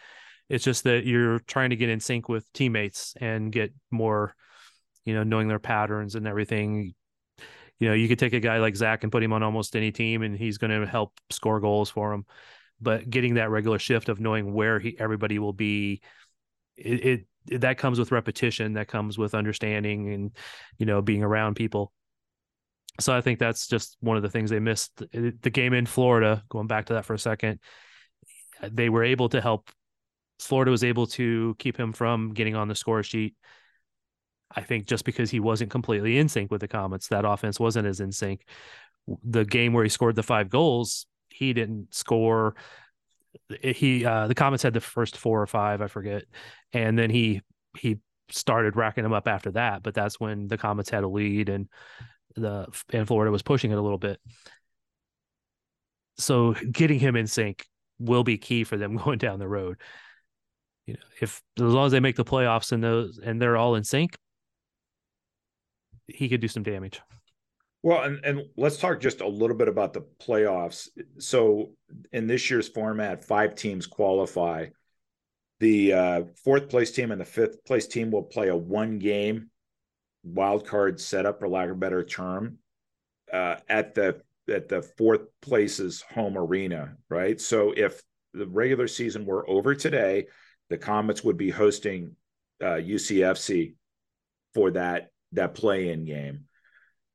It's 0.48 0.64
just 0.64 0.84
that 0.84 1.06
you're 1.06 1.38
trying 1.40 1.70
to 1.70 1.76
get 1.76 1.88
in 1.88 2.00
sync 2.00 2.28
with 2.28 2.52
teammates 2.52 3.14
and 3.20 3.52
get 3.52 3.72
more 3.90 4.34
you 5.04 5.14
know, 5.14 5.22
knowing 5.22 5.48
their 5.48 5.58
patterns 5.58 6.14
and 6.14 6.26
everything. 6.26 6.94
You 7.80 7.88
know, 7.88 7.94
you 7.94 8.08
could 8.08 8.18
take 8.18 8.32
a 8.32 8.40
guy 8.40 8.58
like 8.58 8.76
Zach 8.76 9.02
and 9.02 9.12
put 9.12 9.22
him 9.22 9.32
on 9.32 9.42
almost 9.42 9.76
any 9.76 9.90
team, 9.90 10.22
and 10.22 10.36
he's 10.36 10.58
going 10.58 10.70
to 10.70 10.86
help 10.86 11.12
score 11.30 11.60
goals 11.60 11.90
for 11.90 12.12
him. 12.12 12.24
But 12.80 13.08
getting 13.10 13.34
that 13.34 13.50
regular 13.50 13.78
shift 13.78 14.08
of 14.08 14.20
knowing 14.20 14.52
where 14.54 14.78
he 14.78 14.96
everybody 14.98 15.38
will 15.38 15.52
be, 15.52 16.02
it, 16.76 17.26
it 17.46 17.60
that 17.60 17.78
comes 17.78 17.98
with 17.98 18.12
repetition. 18.12 18.74
That 18.74 18.88
comes 18.88 19.18
with 19.18 19.34
understanding 19.34 20.12
and 20.12 20.30
you 20.78 20.86
know 20.86 21.02
being 21.02 21.22
around 21.22 21.54
people. 21.54 21.92
So 23.00 23.14
I 23.14 23.20
think 23.20 23.38
that's 23.40 23.66
just 23.66 23.96
one 24.00 24.16
of 24.16 24.22
the 24.22 24.30
things 24.30 24.50
they 24.50 24.60
missed. 24.60 25.02
The 25.12 25.50
game 25.50 25.72
in 25.72 25.84
Florida, 25.84 26.44
going 26.48 26.68
back 26.68 26.86
to 26.86 26.94
that 26.94 27.04
for 27.04 27.14
a 27.14 27.18
second, 27.18 27.58
they 28.62 28.88
were 28.88 29.02
able 29.02 29.28
to 29.30 29.40
help. 29.40 29.70
Florida 30.38 30.70
was 30.70 30.84
able 30.84 31.06
to 31.08 31.56
keep 31.58 31.76
him 31.76 31.92
from 31.92 32.34
getting 32.34 32.54
on 32.54 32.68
the 32.68 32.74
score 32.74 33.02
sheet 33.02 33.34
I 34.54 34.62
think 34.62 34.86
just 34.86 35.04
because 35.04 35.30
he 35.30 35.40
wasn't 35.40 35.70
completely 35.70 36.18
in 36.18 36.28
sync 36.28 36.50
with 36.50 36.60
the 36.60 36.68
Comets, 36.68 37.08
that 37.08 37.24
offense 37.24 37.58
wasn't 37.58 37.86
as 37.86 38.00
in 38.00 38.12
sync. 38.12 38.44
The 39.24 39.44
game 39.44 39.72
where 39.72 39.84
he 39.84 39.90
scored 39.90 40.16
the 40.16 40.22
five 40.22 40.48
goals, 40.48 41.06
he 41.28 41.52
didn't 41.52 41.94
score. 41.94 42.54
He 43.60 44.04
uh, 44.04 44.28
the 44.28 44.34
Comets 44.34 44.62
had 44.62 44.74
the 44.74 44.80
first 44.80 45.16
four 45.16 45.42
or 45.42 45.46
five, 45.46 45.82
I 45.82 45.88
forget, 45.88 46.24
and 46.72 46.98
then 46.98 47.10
he 47.10 47.42
he 47.76 47.98
started 48.30 48.76
racking 48.76 49.02
them 49.02 49.12
up 49.12 49.28
after 49.28 49.50
that. 49.52 49.82
But 49.82 49.94
that's 49.94 50.20
when 50.20 50.48
the 50.48 50.56
Comets 50.56 50.90
had 50.90 51.04
a 51.04 51.08
lead 51.08 51.48
and 51.48 51.68
the 52.36 52.66
and 52.90 53.06
Florida 53.06 53.30
was 53.30 53.42
pushing 53.42 53.72
it 53.72 53.78
a 53.78 53.82
little 53.82 53.98
bit. 53.98 54.20
So 56.16 56.52
getting 56.52 56.98
him 56.98 57.16
in 57.16 57.26
sync 57.26 57.66
will 57.98 58.24
be 58.24 58.38
key 58.38 58.64
for 58.64 58.76
them 58.76 58.96
going 59.04 59.18
down 59.18 59.38
the 59.38 59.48
road. 59.48 59.80
You 60.86 60.94
know, 60.94 61.00
if 61.20 61.42
as 61.58 61.62
long 61.62 61.86
as 61.86 61.92
they 61.92 62.00
make 62.00 62.16
the 62.16 62.24
playoffs 62.24 62.72
and 62.72 62.84
those 62.84 63.18
and 63.18 63.40
they're 63.40 63.56
all 63.56 63.74
in 63.74 63.84
sync, 63.84 64.16
he 66.06 66.28
could 66.28 66.40
do 66.40 66.48
some 66.48 66.62
damage. 66.62 67.00
Well, 67.82 68.02
and, 68.02 68.24
and 68.24 68.42
let's 68.56 68.78
talk 68.78 69.00
just 69.00 69.20
a 69.20 69.28
little 69.28 69.56
bit 69.56 69.68
about 69.68 69.92
the 69.92 70.06
playoffs. 70.18 70.88
So, 71.18 71.72
in 72.12 72.26
this 72.26 72.50
year's 72.50 72.66
format, 72.66 73.22
five 73.22 73.54
teams 73.54 73.86
qualify. 73.86 74.68
The 75.60 75.92
uh, 75.92 76.22
fourth 76.42 76.70
place 76.70 76.92
team 76.92 77.12
and 77.12 77.20
the 77.20 77.26
fifth 77.26 77.62
place 77.64 77.86
team 77.86 78.10
will 78.10 78.22
play 78.22 78.48
a 78.48 78.56
one 78.56 78.98
game 78.98 79.50
wild 80.22 80.66
card 80.66 80.98
setup, 80.98 81.40
for 81.40 81.48
lack 81.48 81.66
of 81.66 81.76
a 81.76 81.78
better 81.78 82.02
term, 82.02 82.56
uh, 83.30 83.56
at 83.68 83.94
the 83.94 84.22
at 84.48 84.68
the 84.70 84.80
fourth 84.80 85.26
place's 85.42 86.00
home 86.00 86.38
arena. 86.38 86.96
Right. 87.10 87.38
So, 87.38 87.74
if 87.76 88.02
the 88.32 88.46
regular 88.46 88.88
season 88.88 89.26
were 89.26 89.48
over 89.48 89.74
today, 89.74 90.28
the 90.70 90.78
Comets 90.78 91.22
would 91.22 91.36
be 91.36 91.50
hosting 91.50 92.16
uh, 92.62 92.80
UCFC 92.80 93.74
for 94.54 94.70
that 94.70 95.10
that 95.34 95.54
play 95.54 95.90
in 95.90 96.04
game. 96.04 96.44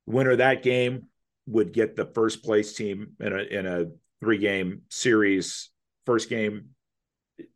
Winner 0.05 0.35
that 0.37 0.63
game 0.63 1.07
would 1.47 1.73
get 1.73 1.95
the 1.95 2.05
first 2.05 2.43
place 2.43 2.73
team 2.73 3.13
in 3.19 3.33
a 3.33 3.41
in 3.41 3.65
a 3.65 3.85
three 4.19 4.37
game 4.37 4.81
series. 4.89 5.69
First 6.05 6.29
game 6.29 6.69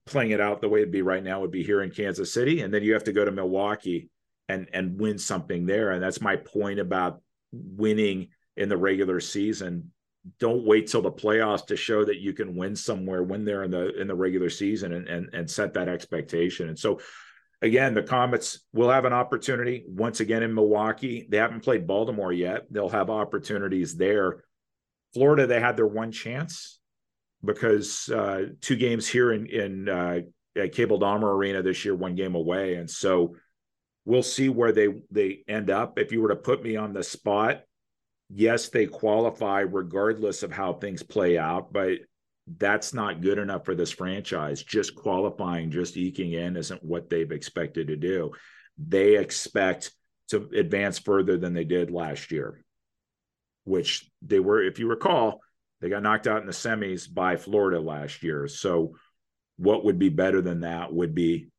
playing 0.05 0.31
it 0.31 0.41
out 0.41 0.61
the 0.61 0.69
way 0.69 0.79
it'd 0.79 0.91
be 0.91 1.01
right 1.01 1.23
now 1.23 1.41
would 1.41 1.51
be 1.51 1.63
here 1.63 1.81
in 1.81 1.91
Kansas 1.91 2.33
City, 2.33 2.61
and 2.61 2.73
then 2.73 2.83
you 2.83 2.93
have 2.93 3.03
to 3.05 3.13
go 3.13 3.25
to 3.25 3.31
Milwaukee 3.31 4.09
and 4.49 4.67
and 4.73 4.99
win 4.99 5.17
something 5.17 5.65
there. 5.65 5.91
And 5.91 6.03
that's 6.03 6.21
my 6.21 6.35
point 6.35 6.79
about 6.79 7.21
winning 7.51 8.29
in 8.57 8.69
the 8.69 8.77
regular 8.77 9.19
season. 9.19 9.91
Don't 10.39 10.65
wait 10.65 10.87
till 10.87 11.01
the 11.01 11.11
playoffs 11.11 11.67
to 11.67 11.75
show 11.75 12.05
that 12.05 12.19
you 12.19 12.33
can 12.33 12.55
win 12.55 12.75
somewhere. 12.75 13.23
Win 13.23 13.45
there 13.45 13.63
in 13.63 13.71
the 13.71 13.99
in 13.99 14.07
the 14.07 14.15
regular 14.15 14.49
season 14.49 14.93
and 14.93 15.07
and, 15.07 15.29
and 15.33 15.49
set 15.49 15.73
that 15.73 15.89
expectation. 15.89 16.69
And 16.69 16.79
so 16.79 16.99
again, 17.63 17.93
the 17.93 18.03
Comets 18.03 18.59
will 18.73 18.89
have 18.89 19.05
an 19.05 19.13
opportunity 19.13 19.85
once 19.87 20.19
again 20.19 20.43
in 20.43 20.53
Milwaukee. 20.53 21.25
They 21.29 21.37
haven't 21.37 21.61
played 21.61 21.87
Baltimore 21.87 22.33
yet. 22.33 22.67
They'll 22.69 22.89
have 22.89 23.09
opportunities 23.09 23.95
there. 23.95 24.43
Florida, 25.13 25.47
they 25.47 25.59
had 25.59 25.77
their 25.77 25.87
one 25.87 26.11
chance 26.11 26.79
because 27.43 28.09
uh, 28.09 28.47
two 28.61 28.75
games 28.75 29.07
here 29.07 29.31
in 29.31 29.47
in 29.47 29.89
uh, 29.89 30.19
Cable 30.71 30.99
Dahl 30.99 31.23
Arena 31.23 31.63
this 31.63 31.85
year, 31.85 31.95
one 31.95 32.15
game 32.15 32.35
away, 32.35 32.75
and 32.75 32.89
so 32.89 33.35
we'll 34.05 34.23
see 34.23 34.49
where 34.49 34.73
they 34.73 34.89
they 35.09 35.43
end 35.47 35.69
up. 35.69 35.97
If 35.97 36.11
you 36.11 36.21
were 36.21 36.29
to 36.29 36.35
put 36.35 36.63
me 36.63 36.75
on 36.75 36.93
the 36.93 37.03
spot, 37.03 37.61
yes, 38.29 38.69
they 38.69 38.87
qualify 38.87 39.61
regardless 39.61 40.43
of 40.43 40.51
how 40.51 40.73
things 40.73 41.01
play 41.01 41.37
out, 41.37 41.71
but 41.71 41.99
that's 42.47 42.93
not 42.93 43.21
good 43.21 43.37
enough 43.37 43.65
for 43.65 43.75
this 43.75 43.91
franchise. 43.91 44.63
Just 44.63 44.95
qualifying, 44.95 45.71
just 45.71 45.97
eking 45.97 46.33
in 46.33 46.57
isn't 46.57 46.83
what 46.83 47.09
they've 47.09 47.31
expected 47.31 47.87
to 47.87 47.95
do. 47.95 48.31
They 48.77 49.17
expect 49.17 49.91
to 50.29 50.49
advance 50.55 50.99
further 50.99 51.37
than 51.37 51.53
they 51.53 51.63
did 51.63 51.91
last 51.91 52.31
year, 52.31 52.63
which 53.63 54.09
they 54.21 54.39
were, 54.39 54.63
if 54.63 54.79
you 54.79 54.87
recall, 54.87 55.41
they 55.79 55.89
got 55.89 56.03
knocked 56.03 56.27
out 56.27 56.41
in 56.41 56.47
the 56.47 56.53
semis 56.53 57.11
by 57.11 57.35
Florida 57.35 57.79
last 57.79 58.23
year. 58.23 58.47
So, 58.47 58.95
what 59.57 59.85
would 59.85 59.99
be 59.99 60.09
better 60.09 60.41
than 60.41 60.61
that 60.61 60.91
would 60.91 61.13
be 61.13 61.49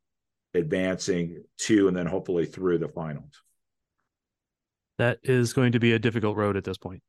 advancing 0.54 1.44
to 1.58 1.88
and 1.88 1.96
then 1.96 2.06
hopefully 2.06 2.46
through 2.46 2.78
the 2.78 2.88
finals. 2.88 3.42
That 4.98 5.18
is 5.22 5.52
going 5.52 5.72
to 5.72 5.80
be 5.80 5.92
a 5.92 5.98
difficult 5.98 6.36
road 6.36 6.56
at 6.56 6.64
this 6.64 6.78
point. 6.78 7.02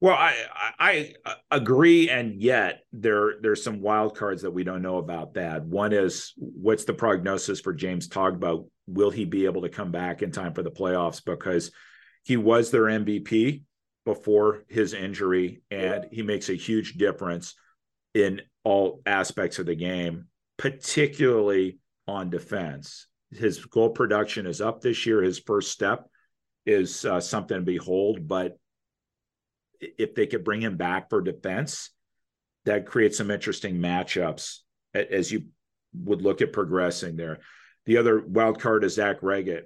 Well, 0.00 0.14
I, 0.14 0.34
I, 0.78 1.14
agree, 1.50 2.08
and 2.08 2.40
yet 2.40 2.82
there 2.92 3.34
there's 3.40 3.64
some 3.64 3.80
wild 3.80 4.16
cards 4.16 4.42
that 4.42 4.52
we 4.52 4.62
don't 4.62 4.82
know 4.82 4.98
about. 4.98 5.34
That 5.34 5.64
one 5.64 5.92
is 5.92 6.34
what's 6.36 6.84
the 6.84 6.94
prognosis 6.94 7.60
for 7.60 7.72
James 7.72 8.08
Togba? 8.08 8.64
Will 8.86 9.10
he 9.10 9.24
be 9.24 9.46
able 9.46 9.62
to 9.62 9.68
come 9.68 9.90
back 9.90 10.22
in 10.22 10.30
time 10.30 10.54
for 10.54 10.62
the 10.62 10.70
playoffs? 10.70 11.24
Because 11.24 11.72
he 12.22 12.36
was 12.36 12.70
their 12.70 12.84
MVP 12.84 13.62
before 14.04 14.62
his 14.68 14.94
injury, 14.94 15.62
and 15.68 16.06
he 16.12 16.22
makes 16.22 16.48
a 16.48 16.54
huge 16.54 16.94
difference 16.94 17.54
in 18.14 18.40
all 18.62 19.02
aspects 19.04 19.58
of 19.58 19.66
the 19.66 19.74
game, 19.74 20.26
particularly 20.58 21.78
on 22.06 22.30
defense. 22.30 23.08
His 23.32 23.64
goal 23.64 23.90
production 23.90 24.46
is 24.46 24.60
up 24.60 24.80
this 24.80 25.06
year. 25.06 25.22
His 25.22 25.40
first 25.40 25.72
step 25.72 26.08
is 26.64 27.04
uh, 27.04 27.20
something 27.20 27.58
to 27.58 27.64
behold, 27.64 28.28
but 28.28 28.56
if 29.80 30.14
they 30.14 30.26
could 30.26 30.44
bring 30.44 30.60
him 30.60 30.76
back 30.76 31.08
for 31.08 31.20
defense, 31.20 31.90
that 32.64 32.86
creates 32.86 33.16
some 33.16 33.30
interesting 33.30 33.78
matchups 33.78 34.58
as 34.94 35.32
you 35.32 35.46
would 35.94 36.22
look 36.22 36.42
at 36.42 36.52
progressing 36.52 37.16
there. 37.16 37.38
The 37.86 37.96
other 37.96 38.20
wild 38.20 38.60
card 38.60 38.84
is 38.84 38.94
Zach 38.94 39.22
Reggett. 39.22 39.64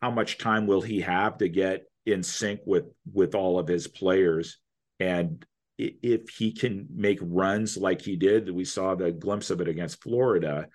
How 0.00 0.10
much 0.10 0.38
time 0.38 0.66
will 0.66 0.82
he 0.82 1.00
have 1.00 1.38
to 1.38 1.48
get 1.48 1.84
in 2.04 2.22
sync 2.22 2.60
with 2.66 2.84
with 3.12 3.34
all 3.34 3.58
of 3.58 3.68
his 3.68 3.86
players? 3.86 4.58
And 5.00 5.44
if 5.78 6.28
he 6.28 6.52
can 6.52 6.88
make 6.94 7.18
runs 7.20 7.76
like 7.76 8.02
he 8.02 8.16
did, 8.16 8.50
we 8.50 8.64
saw 8.64 8.94
the 8.94 9.10
glimpse 9.10 9.50
of 9.50 9.60
it 9.60 9.68
against 9.68 10.02
Florida. 10.02 10.68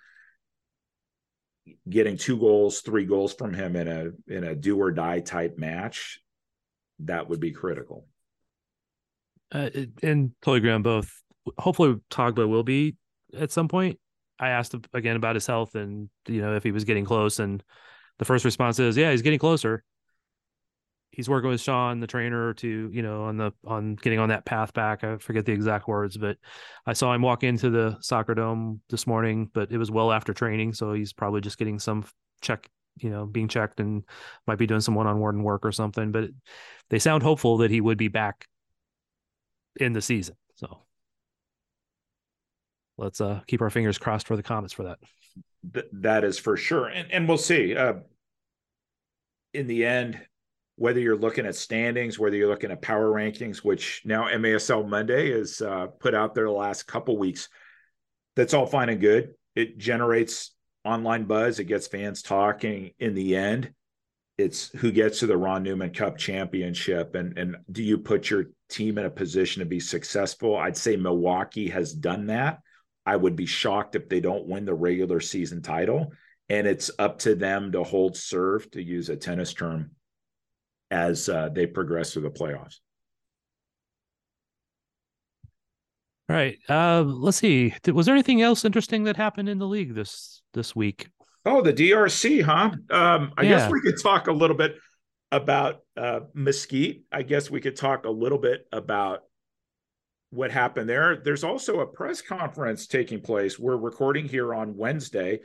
Getting 1.88 2.16
two 2.16 2.38
goals, 2.38 2.80
three 2.80 3.04
goals 3.04 3.34
from 3.34 3.54
him 3.54 3.76
in 3.76 3.88
a 3.88 4.10
in 4.32 4.44
a 4.44 4.54
do 4.54 4.80
or 4.80 4.90
die 4.90 5.20
type 5.20 5.58
match, 5.58 6.20
that 7.00 7.28
would 7.28 7.40
be 7.40 7.52
critical. 7.52 8.06
Uh, 9.52 9.70
and 10.02 10.32
totally 10.42 10.58
agree 10.58 10.70
on 10.70 10.82
both. 10.82 11.10
Hopefully, 11.58 11.96
Togba 12.10 12.48
will 12.48 12.62
be 12.62 12.96
at 13.36 13.50
some 13.50 13.68
point. 13.68 13.98
I 14.38 14.50
asked 14.50 14.74
again 14.92 15.16
about 15.16 15.34
his 15.34 15.46
health 15.46 15.74
and 15.74 16.08
you 16.28 16.40
know 16.40 16.54
if 16.54 16.62
he 16.62 16.70
was 16.70 16.84
getting 16.84 17.04
close, 17.04 17.38
and 17.38 17.62
the 18.18 18.24
first 18.24 18.44
response 18.44 18.78
is, 18.78 18.96
"Yeah, 18.96 19.10
he's 19.10 19.22
getting 19.22 19.38
closer." 19.38 19.84
He's 21.10 21.28
working 21.28 21.50
with 21.50 21.60
Sean, 21.60 21.98
the 21.98 22.06
trainer, 22.06 22.54
to 22.54 22.90
you 22.92 23.02
know 23.02 23.24
on 23.24 23.38
the 23.38 23.52
on 23.64 23.96
getting 23.96 24.18
on 24.18 24.28
that 24.28 24.44
path 24.44 24.74
back. 24.74 25.02
I 25.02 25.16
forget 25.16 25.46
the 25.46 25.52
exact 25.52 25.88
words, 25.88 26.16
but 26.16 26.36
I 26.86 26.92
saw 26.92 27.14
him 27.14 27.22
walk 27.22 27.42
into 27.42 27.70
the 27.70 27.96
soccer 28.00 28.34
dome 28.34 28.82
this 28.90 29.06
morning, 29.06 29.50
but 29.52 29.72
it 29.72 29.78
was 29.78 29.90
well 29.90 30.12
after 30.12 30.34
training, 30.34 30.74
so 30.74 30.92
he's 30.92 31.12
probably 31.12 31.40
just 31.40 31.58
getting 31.58 31.78
some 31.78 32.04
check 32.40 32.68
you 33.00 33.10
know 33.10 33.26
being 33.26 33.48
checked 33.48 33.80
and 33.80 34.04
might 34.46 34.58
be 34.58 34.66
doing 34.66 34.80
some 34.80 34.94
one-on-one 34.94 35.42
work 35.42 35.64
or 35.64 35.72
something 35.72 36.12
but 36.12 36.30
they 36.90 36.98
sound 36.98 37.22
hopeful 37.22 37.58
that 37.58 37.70
he 37.70 37.80
would 37.80 37.98
be 37.98 38.08
back 38.08 38.46
in 39.76 39.92
the 39.92 40.02
season. 40.02 40.36
So 40.56 40.78
let's 42.96 43.20
uh 43.20 43.40
keep 43.46 43.60
our 43.60 43.70
fingers 43.70 43.98
crossed 43.98 44.26
for 44.26 44.36
the 44.36 44.42
Comets 44.42 44.72
for 44.72 44.84
that. 44.84 44.98
Th- 45.72 45.86
that 45.92 46.24
is 46.24 46.38
for 46.38 46.56
sure. 46.56 46.86
And 46.86 47.10
and 47.12 47.28
we'll 47.28 47.38
see 47.38 47.76
uh 47.76 47.94
in 49.54 49.66
the 49.66 49.84
end 49.84 50.20
whether 50.76 51.00
you're 51.00 51.16
looking 51.16 51.46
at 51.46 51.56
standings 51.56 52.18
whether 52.18 52.36
you're 52.36 52.48
looking 52.48 52.70
at 52.70 52.82
power 52.82 53.10
rankings 53.10 53.58
which 53.58 54.02
now 54.04 54.28
masl 54.28 54.86
monday 54.86 55.30
is 55.30 55.60
uh 55.60 55.86
put 55.86 56.14
out 56.14 56.34
there 56.34 56.44
the 56.44 56.50
last 56.50 56.84
couple 56.84 57.16
weeks 57.16 57.48
that's 58.38 58.54
all 58.54 58.66
fine 58.66 58.88
and 58.88 59.00
good. 59.00 59.34
It 59.56 59.78
generates 59.78 60.52
online 60.84 61.24
buzz. 61.24 61.58
It 61.58 61.64
gets 61.64 61.86
fans 61.86 62.22
talking. 62.22 62.92
In 62.98 63.14
the 63.14 63.36
end, 63.36 63.72
it's 64.36 64.68
who 64.70 64.92
gets 64.92 65.20
to 65.20 65.26
the 65.26 65.36
Ron 65.36 65.62
Newman 65.64 65.90
Cup 65.90 66.16
championship, 66.16 67.14
and 67.14 67.36
and 67.36 67.56
do 67.70 67.82
you 67.82 67.98
put 67.98 68.30
your 68.30 68.46
team 68.68 68.98
in 68.98 69.04
a 69.04 69.10
position 69.10 69.60
to 69.60 69.66
be 69.66 69.80
successful? 69.80 70.56
I'd 70.56 70.76
say 70.76 70.96
Milwaukee 70.96 71.68
has 71.68 71.92
done 71.92 72.26
that. 72.26 72.60
I 73.04 73.16
would 73.16 73.36
be 73.36 73.46
shocked 73.46 73.96
if 73.96 74.08
they 74.08 74.20
don't 74.20 74.46
win 74.46 74.64
the 74.64 74.74
regular 74.74 75.20
season 75.20 75.62
title, 75.62 76.12
and 76.48 76.66
it's 76.66 76.90
up 76.98 77.18
to 77.20 77.34
them 77.34 77.72
to 77.72 77.82
hold 77.82 78.16
serve, 78.16 78.70
to 78.72 78.82
use 78.82 79.08
a 79.08 79.16
tennis 79.16 79.52
term, 79.54 79.92
as 80.90 81.28
uh, 81.28 81.48
they 81.48 81.66
progress 81.66 82.12
through 82.12 82.22
the 82.22 82.30
playoffs. 82.30 82.80
All 86.28 86.36
right. 86.36 86.58
Uh, 86.68 87.02
let's 87.02 87.38
see. 87.38 87.74
Was 87.86 88.06
there 88.06 88.14
anything 88.14 88.42
else 88.42 88.64
interesting 88.64 89.04
that 89.04 89.16
happened 89.16 89.48
in 89.48 89.58
the 89.58 89.66
league 89.66 89.94
this 89.94 90.42
this 90.52 90.76
week? 90.76 91.08
Oh, 91.46 91.62
the 91.62 91.72
DRC, 91.72 92.42
huh? 92.42 92.72
Um, 92.90 93.32
I 93.38 93.42
yeah. 93.42 93.48
guess 93.50 93.70
we 93.70 93.80
could 93.80 94.00
talk 94.02 94.26
a 94.26 94.32
little 94.32 94.56
bit 94.56 94.76
about 95.32 95.80
uh, 95.96 96.20
Mesquite. 96.34 97.04
I 97.10 97.22
guess 97.22 97.50
we 97.50 97.60
could 97.60 97.76
talk 97.76 98.04
a 98.04 98.10
little 98.10 98.38
bit 98.38 98.66
about 98.72 99.20
what 100.30 100.50
happened 100.50 100.88
there. 100.88 101.16
There's 101.16 101.44
also 101.44 101.80
a 101.80 101.86
press 101.86 102.20
conference 102.20 102.86
taking 102.86 103.22
place. 103.22 103.58
We're 103.58 103.78
recording 103.78 104.28
here 104.28 104.54
on 104.54 104.76
Wednesday, 104.76 105.40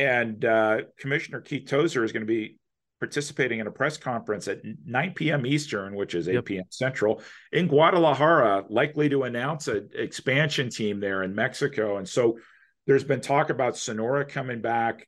and 0.00 0.44
uh, 0.44 0.78
Commissioner 0.98 1.40
Keith 1.40 1.68
Tozer 1.68 2.02
is 2.02 2.10
going 2.10 2.22
to 2.22 2.26
be 2.26 2.56
participating 2.98 3.60
in 3.60 3.66
a 3.66 3.70
press 3.70 3.96
conference 3.96 4.48
at 4.48 4.60
9 4.84 5.12
p.m. 5.14 5.46
Eastern, 5.46 5.94
which 5.94 6.14
is 6.14 6.28
8 6.28 6.34
yep. 6.34 6.44
p.m. 6.44 6.64
Central, 6.70 7.22
in 7.52 7.68
Guadalajara, 7.68 8.64
likely 8.70 9.08
to 9.10 9.24
announce 9.24 9.68
an 9.68 9.90
expansion 9.94 10.70
team 10.70 11.00
there 11.00 11.22
in 11.22 11.34
Mexico. 11.34 11.98
And 11.98 12.08
so 12.08 12.38
there's 12.86 13.04
been 13.04 13.20
talk 13.20 13.50
about 13.50 13.76
Sonora 13.76 14.24
coming 14.24 14.62
back, 14.62 15.06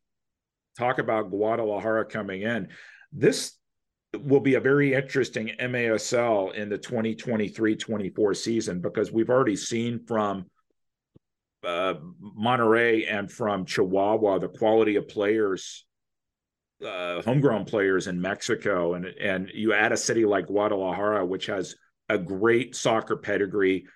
talk 0.77 0.99
about 0.99 1.31
Guadalajara 1.31 2.05
coming 2.05 2.43
in. 2.43 2.69
This 3.13 3.55
will 4.17 4.41
be 4.41 4.55
a 4.55 4.61
very 4.61 4.95
interesting 4.95 5.53
MASL 5.61 6.55
in 6.55 6.69
the 6.69 6.79
2023-24 6.79 8.37
season 8.37 8.81
because 8.81 9.13
we've 9.13 9.31
already 9.31 9.57
seen 9.57 10.05
from 10.07 10.47
uh, 11.65 11.95
Monterrey 12.39 13.11
and 13.11 13.31
from 13.31 13.65
Chihuahua 13.65 14.39
the 14.39 14.49
quality 14.49 14.97
of 14.97 15.09
players 15.09 15.85
uh, 16.85 17.23
homegrown 17.23 17.65
players 17.65 18.07
in 18.07 18.21
Mexico, 18.21 18.95
and 18.95 19.07
and 19.07 19.51
you 19.53 19.73
add 19.73 19.93
a 19.93 19.97
city 19.97 20.25
like 20.25 20.47
Guadalajara, 20.47 21.25
which 21.25 21.47
has 21.47 21.75
a 22.09 22.19
great 22.19 22.75
soccer 22.75 23.17
pedigree, 23.17 23.87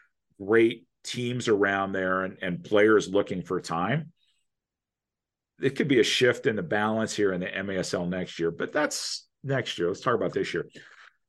great 0.41 0.87
teams 1.05 1.49
around 1.49 1.93
there, 1.93 2.25
and, 2.25 2.37
and 2.43 2.65
players 2.65 3.09
looking 3.09 3.43
for 3.43 3.61
time. 3.61 4.13
It 5.61 5.77
could 5.77 5.89
be 5.89 6.01
a 6.01 6.05
shift 6.05 6.47
in 6.47 6.57
the 6.57 6.63
balance 6.63 7.15
here 7.15 7.33
in 7.33 7.41
the 7.41 7.47
MASL 7.47 8.09
next 8.09 8.39
year, 8.39 8.51
but 8.51 8.73
that's 8.73 9.27
next 9.45 9.79
year. 9.79 9.89
Let's 9.89 10.01
talk 10.01 10.15
about 10.15 10.33
this 10.33 10.53
year. 10.53 10.67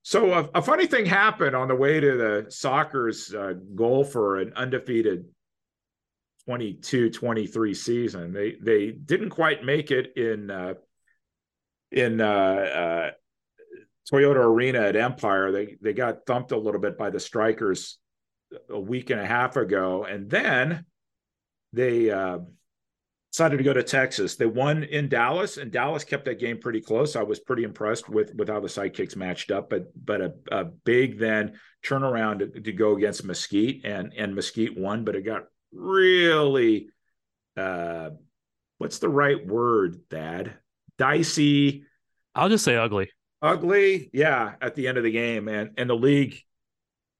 So 0.01 0.33
a, 0.33 0.49
a 0.55 0.61
funny 0.61 0.85
thing 0.85 1.05
happened 1.05 1.55
on 1.55 1.67
the 1.67 1.75
way 1.75 1.99
to 1.99 2.17
the 2.17 2.45
Sockers' 2.49 3.33
uh, 3.33 3.53
goal 3.75 4.03
for 4.03 4.37
an 4.37 4.53
undefeated 4.55 5.25
22-23 6.49 7.75
season. 7.75 8.33
They 8.33 8.55
they 8.61 8.91
didn't 8.91 9.29
quite 9.29 9.63
make 9.63 9.91
it 9.91 10.17
in 10.17 10.51
uh, 10.51 10.73
in 11.93 12.19
uh, 12.19 12.25
uh, 12.25 13.11
Toyota 14.11 14.43
Arena 14.43 14.79
at 14.79 14.95
Empire. 14.95 15.51
They 15.51 15.77
they 15.81 15.93
got 15.93 16.25
thumped 16.25 16.51
a 16.51 16.57
little 16.57 16.81
bit 16.81 16.97
by 16.97 17.09
the 17.09 17.19
Strikers 17.19 17.97
a 18.69 18.79
week 18.79 19.09
and 19.09 19.19
a 19.19 19.25
half 19.25 19.55
ago, 19.55 20.03
and 20.05 20.29
then 20.29 20.85
they 21.71 22.09
uh, 22.09 22.39
decided 23.31 23.57
to 23.57 23.63
go 23.63 23.73
to 23.73 23.83
Texas. 23.83 24.35
They 24.35 24.45
won 24.45 24.83
in 24.83 25.07
Dallas, 25.07 25.57
and 25.57 25.71
Dallas 25.71 26.03
kept 26.03 26.25
that 26.25 26.39
game 26.39 26.59
pretty 26.59 26.81
close. 26.81 27.15
I 27.15 27.23
was 27.23 27.39
pretty 27.39 27.63
impressed 27.63 28.09
with 28.09 28.33
with 28.35 28.49
how 28.49 28.59
the 28.59 28.67
sidekicks 28.67 29.15
matched 29.15 29.51
up, 29.51 29.69
but 29.69 29.91
but 29.95 30.21
a, 30.21 30.33
a 30.51 30.65
big 30.65 31.19
then 31.19 31.53
turnaround 31.85 32.39
to, 32.39 32.61
to, 32.61 32.71
go 32.71 32.95
against 32.95 33.23
Mesquite, 33.23 33.85
and 33.85 34.13
and 34.17 34.35
Mesquite 34.35 34.77
won, 34.77 35.05
but 35.05 35.15
it 35.15 35.21
got 35.21 35.45
really. 35.71 36.89
Uh, 37.55 38.09
what's 38.79 38.97
the 38.97 39.09
right 39.09 39.45
word, 39.45 39.97
Thad? 40.09 40.57
Dicey. 41.03 41.83
I'll 42.33 42.49
just 42.49 42.63
say 42.63 42.77
ugly. 42.77 43.09
Ugly, 43.41 44.09
yeah. 44.13 44.53
At 44.61 44.75
the 44.75 44.87
end 44.87 44.97
of 44.97 45.03
the 45.03 45.11
game, 45.11 45.49
and 45.49 45.71
and 45.77 45.89
the 45.89 45.95
league 45.95 46.39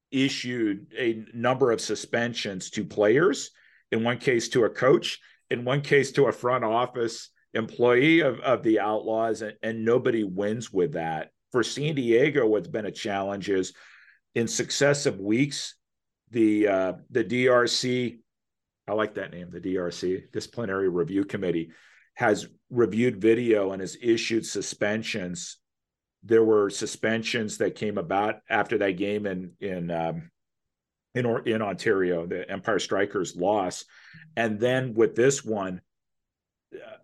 issued 0.09 0.93
a 0.97 1.25
number 1.33 1.71
of 1.71 1.81
suspensions 1.81 2.69
to 2.71 2.85
players. 2.85 3.51
In 3.91 4.03
one 4.03 4.19
case, 4.19 4.49
to 4.49 4.63
a 4.63 4.69
coach. 4.69 5.19
In 5.49 5.65
one 5.65 5.81
case, 5.81 6.13
to 6.13 6.27
a 6.27 6.31
front 6.31 6.63
office 6.63 7.29
employee 7.53 8.21
of, 8.21 8.39
of 8.39 8.63
the 8.63 8.79
Outlaws, 8.79 9.41
and, 9.41 9.55
and 9.61 9.85
nobody 9.85 10.23
wins 10.23 10.71
with 10.71 10.93
that. 10.93 11.31
For 11.51 11.61
San 11.61 11.93
Diego, 11.93 12.47
what's 12.47 12.67
been 12.67 12.85
a 12.85 12.91
challenge 12.91 13.49
is 13.49 13.73
in 14.33 14.47
successive 14.47 15.19
weeks, 15.19 15.75
the 16.31 16.67
uh, 16.67 16.93
the 17.11 17.23
DRC, 17.23 18.19
I 18.87 18.93
like 18.93 19.15
that 19.15 19.31
name, 19.31 19.51
the 19.51 19.59
DRC 19.59 20.31
Disciplinary 20.31 20.89
Review 20.89 21.25
Committee, 21.25 21.71
has 22.15 22.47
reviewed 22.69 23.21
video 23.21 23.71
and 23.71 23.82
has 23.82 23.97
issued 24.02 24.45
suspensions. 24.45 25.58
There 26.23 26.43
were 26.43 26.69
suspensions 26.69 27.58
that 27.58 27.76
came 27.76 27.97
about 27.97 28.39
after 28.49 28.78
that 28.80 28.91
game 28.91 29.26
in 29.26 29.52
in 29.60 29.91
um, 29.91 30.32
in 31.15 31.26
in 31.45 31.62
Ontario, 31.62 32.26
the 32.26 32.49
Empire 32.49 32.80
Strikers 32.80 33.36
loss, 33.36 33.86
and 34.36 34.60
then 34.60 34.93
with 34.93 35.15
this 35.15 35.43
one, 35.43 35.82
uh, 36.73 36.97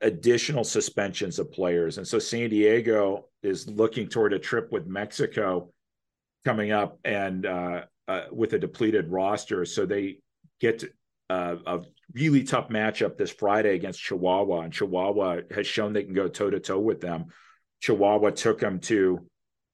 additional 0.00 0.64
suspensions 0.64 1.38
of 1.38 1.50
players. 1.50 1.98
And 1.98 2.06
so 2.06 2.18
San 2.18 2.50
Diego 2.50 3.26
is 3.42 3.68
looking 3.68 4.08
toward 4.08 4.32
a 4.32 4.38
trip 4.38 4.70
with 4.70 4.86
Mexico 4.86 5.72
coming 6.44 6.72
up 6.72 6.98
and 7.04 7.46
uh, 7.46 7.82
uh, 8.08 8.24
with 8.32 8.52
a 8.52 8.58
depleted 8.58 9.08
roster. 9.08 9.64
So 9.64 9.86
they 9.86 10.18
get 10.60 10.84
uh, 11.30 11.56
a 11.66 11.80
really 12.12 12.42
tough 12.42 12.68
matchup 12.68 13.16
this 13.16 13.30
Friday 13.30 13.74
against 13.76 14.02
Chihuahua, 14.02 14.62
and 14.62 14.72
Chihuahua 14.72 15.42
has 15.52 15.66
shown 15.66 15.92
they 15.92 16.02
can 16.02 16.12
go 16.12 16.28
toe 16.28 16.50
to 16.50 16.58
toe 16.58 16.80
with 16.80 17.00
them. 17.00 17.26
Chihuahua 17.80 18.30
took 18.30 18.58
them 18.58 18.80
to 18.80 19.26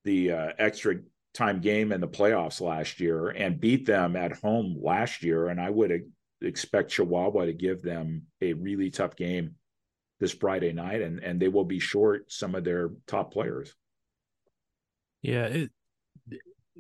the 0.04 0.32
uh, 0.32 0.48
extra 0.58 0.96
time 1.32 1.60
game 1.60 1.92
in 1.92 2.00
the 2.00 2.08
playoffs 2.08 2.60
last 2.60 3.00
year 3.00 3.28
and 3.28 3.60
beat 3.60 3.86
them 3.86 4.16
at 4.16 4.36
home 4.36 4.78
last 4.80 5.22
year, 5.22 5.48
and 5.48 5.58
I 5.58 5.70
would 5.70 6.02
expect 6.42 6.90
Chihuahua 6.90 7.46
to 7.46 7.52
give 7.54 7.82
them 7.82 8.24
a 8.42 8.52
really 8.52 8.90
tough 8.90 9.16
game 9.16 9.54
this 10.20 10.32
Friday 10.32 10.72
night, 10.72 11.00
and 11.00 11.20
and 11.20 11.40
they 11.40 11.48
will 11.48 11.64
be 11.64 11.78
short 11.78 12.30
some 12.30 12.54
of 12.54 12.64
their 12.64 12.90
top 13.06 13.32
players. 13.32 13.74
Yeah, 15.22 15.46
it, 15.46 15.70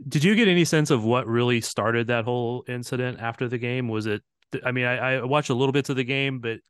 did 0.06 0.22
you 0.22 0.34
get 0.34 0.48
any 0.48 0.66
sense 0.66 0.90
of 0.90 1.02
what 1.02 1.26
really 1.26 1.62
started 1.62 2.08
that 2.08 2.26
whole 2.26 2.64
incident 2.68 3.20
after 3.20 3.48
the 3.48 3.58
game? 3.58 3.88
Was 3.88 4.04
it? 4.04 4.22
I 4.64 4.72
mean, 4.72 4.84
I, 4.84 5.14
I 5.14 5.24
watched 5.24 5.50
a 5.50 5.54
little 5.54 5.72
bits 5.72 5.90
of 5.90 5.96
the 5.96 6.04
game, 6.04 6.40
but 6.40 6.60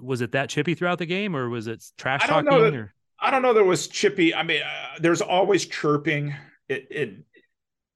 was 0.00 0.20
it 0.20 0.32
that 0.32 0.48
chippy 0.48 0.74
throughout 0.74 0.98
the 0.98 1.06
game, 1.06 1.36
or 1.36 1.48
was 1.48 1.66
it 1.66 1.84
trash 1.98 2.22
talking? 2.22 2.48
I 2.48 2.50
don't 2.50 2.74
know. 2.74 2.88
I 3.18 3.30
don't 3.30 3.42
know. 3.42 3.54
There 3.54 3.64
was 3.64 3.88
chippy. 3.88 4.34
I 4.34 4.42
mean, 4.42 4.62
uh, 4.62 4.98
there's 4.98 5.20
always 5.20 5.66
chirping. 5.66 6.34
It, 6.68 6.86
it 6.90 7.14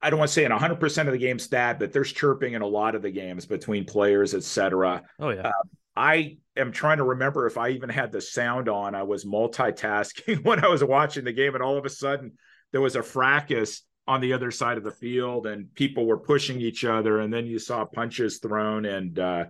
I 0.00 0.10
don't 0.10 0.18
want 0.18 0.28
to 0.28 0.34
say 0.34 0.44
in 0.44 0.52
100 0.52 0.76
percent 0.76 1.08
of 1.08 1.12
the 1.12 1.18
games 1.18 1.42
stat, 1.42 1.78
but 1.78 1.92
there's 1.92 2.12
chirping 2.12 2.54
in 2.54 2.62
a 2.62 2.66
lot 2.66 2.94
of 2.94 3.02
the 3.02 3.10
games 3.10 3.46
between 3.46 3.84
players, 3.84 4.34
etc. 4.34 5.02
Oh 5.18 5.30
yeah. 5.30 5.48
Uh, 5.48 5.52
I 5.96 6.36
am 6.56 6.72
trying 6.72 6.98
to 6.98 7.04
remember 7.04 7.46
if 7.46 7.56
I 7.56 7.70
even 7.70 7.88
had 7.88 8.12
the 8.12 8.20
sound 8.20 8.68
on. 8.68 8.94
I 8.94 9.02
was 9.02 9.24
multitasking 9.24 10.42
when 10.44 10.64
I 10.64 10.68
was 10.68 10.84
watching 10.84 11.24
the 11.24 11.32
game, 11.32 11.54
and 11.54 11.62
all 11.62 11.78
of 11.78 11.84
a 11.84 11.90
sudden 11.90 12.32
there 12.72 12.80
was 12.80 12.96
a 12.96 13.02
fracas 13.02 13.82
on 14.08 14.20
the 14.20 14.32
other 14.32 14.50
side 14.50 14.78
of 14.78 14.84
the 14.84 14.90
field 14.90 15.46
and 15.46 15.72
people 15.74 16.06
were 16.06 16.18
pushing 16.18 16.60
each 16.60 16.84
other. 16.84 17.20
And 17.20 17.32
then 17.32 17.46
you 17.46 17.58
saw 17.58 17.84
punches 17.84 18.38
thrown. 18.38 18.84
And 18.84 19.18
uh, 19.18 19.44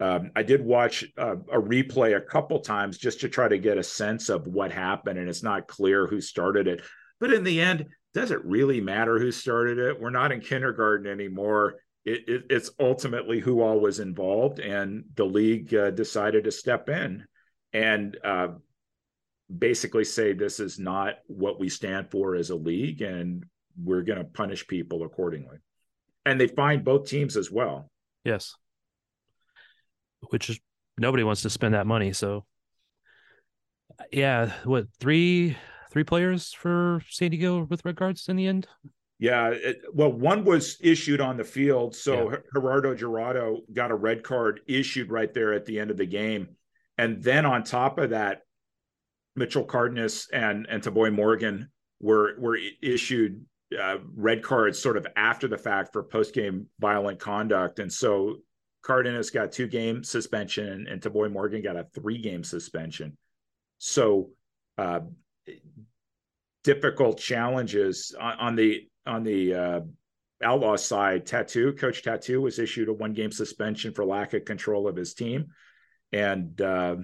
um, 0.00 0.30
i 0.34 0.42
did 0.42 0.64
watch 0.64 1.04
a, 1.16 1.32
a, 1.32 1.60
replay 1.60 2.16
a 2.16 2.20
couple 2.20 2.60
times 2.60 2.96
just 2.96 3.20
to 3.20 3.28
try 3.28 3.48
to 3.48 3.58
get 3.58 3.76
a 3.76 3.82
sense 3.82 4.30
of 4.30 4.46
what 4.46 4.72
happened. 4.72 5.18
And 5.18 5.28
it's 5.28 5.42
not 5.42 5.68
clear 5.68 6.06
who 6.06 6.20
started 6.20 6.66
it. 6.66 6.82
But 7.18 7.32
in 7.32 7.44
the 7.44 7.60
end 7.60 7.86
does 8.12 8.30
it 8.30 8.44
really 8.44 8.80
matter 8.80 9.18
who 9.18 9.30
started 9.30 9.78
it? 9.78 10.00
We're 10.00 10.10
not 10.10 10.32
in 10.32 10.40
kindergarten 10.40 11.06
anymore. 11.06 11.74
It, 12.04 12.28
it, 12.28 12.42
it's 12.50 12.70
ultimately 12.80 13.38
who 13.38 13.60
all 13.60 13.78
was 13.78 14.00
involved. 14.00 14.58
And 14.58 15.04
the 15.14 15.26
league 15.26 15.72
uh, 15.74 15.90
decided 15.90 16.44
to 16.44 16.50
step 16.50 16.88
in 16.88 17.24
and 17.72 18.16
uh, 18.24 18.48
basically 19.56 20.04
say 20.04 20.32
this 20.32 20.60
is 20.60 20.78
not 20.78 21.14
what 21.26 21.60
we 21.60 21.68
stand 21.68 22.10
for 22.10 22.34
as 22.34 22.50
a 22.50 22.56
league. 22.56 23.02
And 23.02 23.44
we're 23.82 24.02
going 24.02 24.18
to 24.18 24.24
punish 24.24 24.66
people 24.66 25.02
accordingly. 25.02 25.58
And 26.26 26.40
they 26.40 26.48
find 26.48 26.84
both 26.84 27.08
teams 27.08 27.36
as 27.36 27.50
well. 27.50 27.90
Yes. 28.24 28.54
Which 30.30 30.50
is 30.50 30.60
nobody 30.98 31.24
wants 31.24 31.42
to 31.42 31.50
spend 31.50 31.74
that 31.74 31.86
money 31.86 32.12
so. 32.12 32.44
Yeah 34.12 34.52
what 34.64 34.86
three 34.98 35.56
three 35.90 36.04
players 36.04 36.52
for 36.52 37.02
san 37.08 37.30
diego 37.30 37.64
with 37.64 37.84
red 37.84 37.96
cards 37.96 38.28
in 38.28 38.36
the 38.36 38.46
end? 38.46 38.66
Yeah 39.18 39.50
it, 39.50 39.80
well 39.92 40.12
one 40.12 40.44
was 40.44 40.76
issued 40.80 41.20
on 41.20 41.36
the 41.36 41.44
field 41.44 41.94
so 41.94 42.30
yeah. 42.30 42.36
gerardo 42.54 42.94
Jurado 42.94 43.60
got 43.72 43.90
a 43.90 43.94
red 43.94 44.22
card 44.22 44.60
issued 44.66 45.10
right 45.10 45.32
there 45.32 45.52
at 45.52 45.64
the 45.64 45.80
end 45.80 45.90
of 45.90 45.96
the 45.96 46.06
game. 46.06 46.48
And 46.98 47.22
then 47.22 47.46
on 47.46 47.64
top 47.64 47.98
of 47.98 48.10
that 48.10 48.42
Mitchell 49.36 49.64
Cardenas 49.64 50.28
and 50.32 50.66
and 50.68 50.82
Tavoy 50.82 51.12
Morgan 51.12 51.70
were 52.00 52.34
were 52.38 52.58
issued 52.82 53.44
uh, 53.78 53.98
red 54.14 54.42
cards 54.42 54.78
sort 54.78 54.96
of 54.96 55.06
after 55.16 55.48
the 55.48 55.58
fact 55.58 55.92
for 55.92 56.02
post 56.02 56.34
game 56.34 56.66
violent 56.78 57.18
conduct, 57.18 57.78
and 57.78 57.92
so 57.92 58.36
Cardenas 58.82 59.30
got 59.30 59.52
two 59.52 59.66
game 59.66 60.02
suspension 60.02 60.86
and 60.88 61.00
Tavoy 61.00 61.30
Morgan 61.30 61.62
got 61.62 61.76
a 61.76 61.86
three 61.94 62.20
game 62.20 62.42
suspension. 62.42 63.16
So 63.78 64.30
uh, 64.78 65.00
difficult 66.64 67.18
challenges 67.18 68.14
on, 68.18 68.38
on, 68.38 68.56
the 68.56 68.88
on 69.06 69.22
the 69.22 69.54
uh, 69.54 69.80
outlaw 70.42 70.76
side. 70.76 71.26
Tatu 71.26 71.72
coach 71.74 72.02
Tatu 72.02 72.40
was 72.40 72.58
issued 72.58 72.88
a 72.88 72.92
one 72.92 73.12
game 73.12 73.32
suspension 73.32 73.92
for 73.92 74.04
lack 74.04 74.34
of 74.34 74.44
control 74.44 74.88
of 74.88 74.96
his 74.96 75.14
team, 75.14 75.48
and 76.12 76.60
uh, 76.60 76.96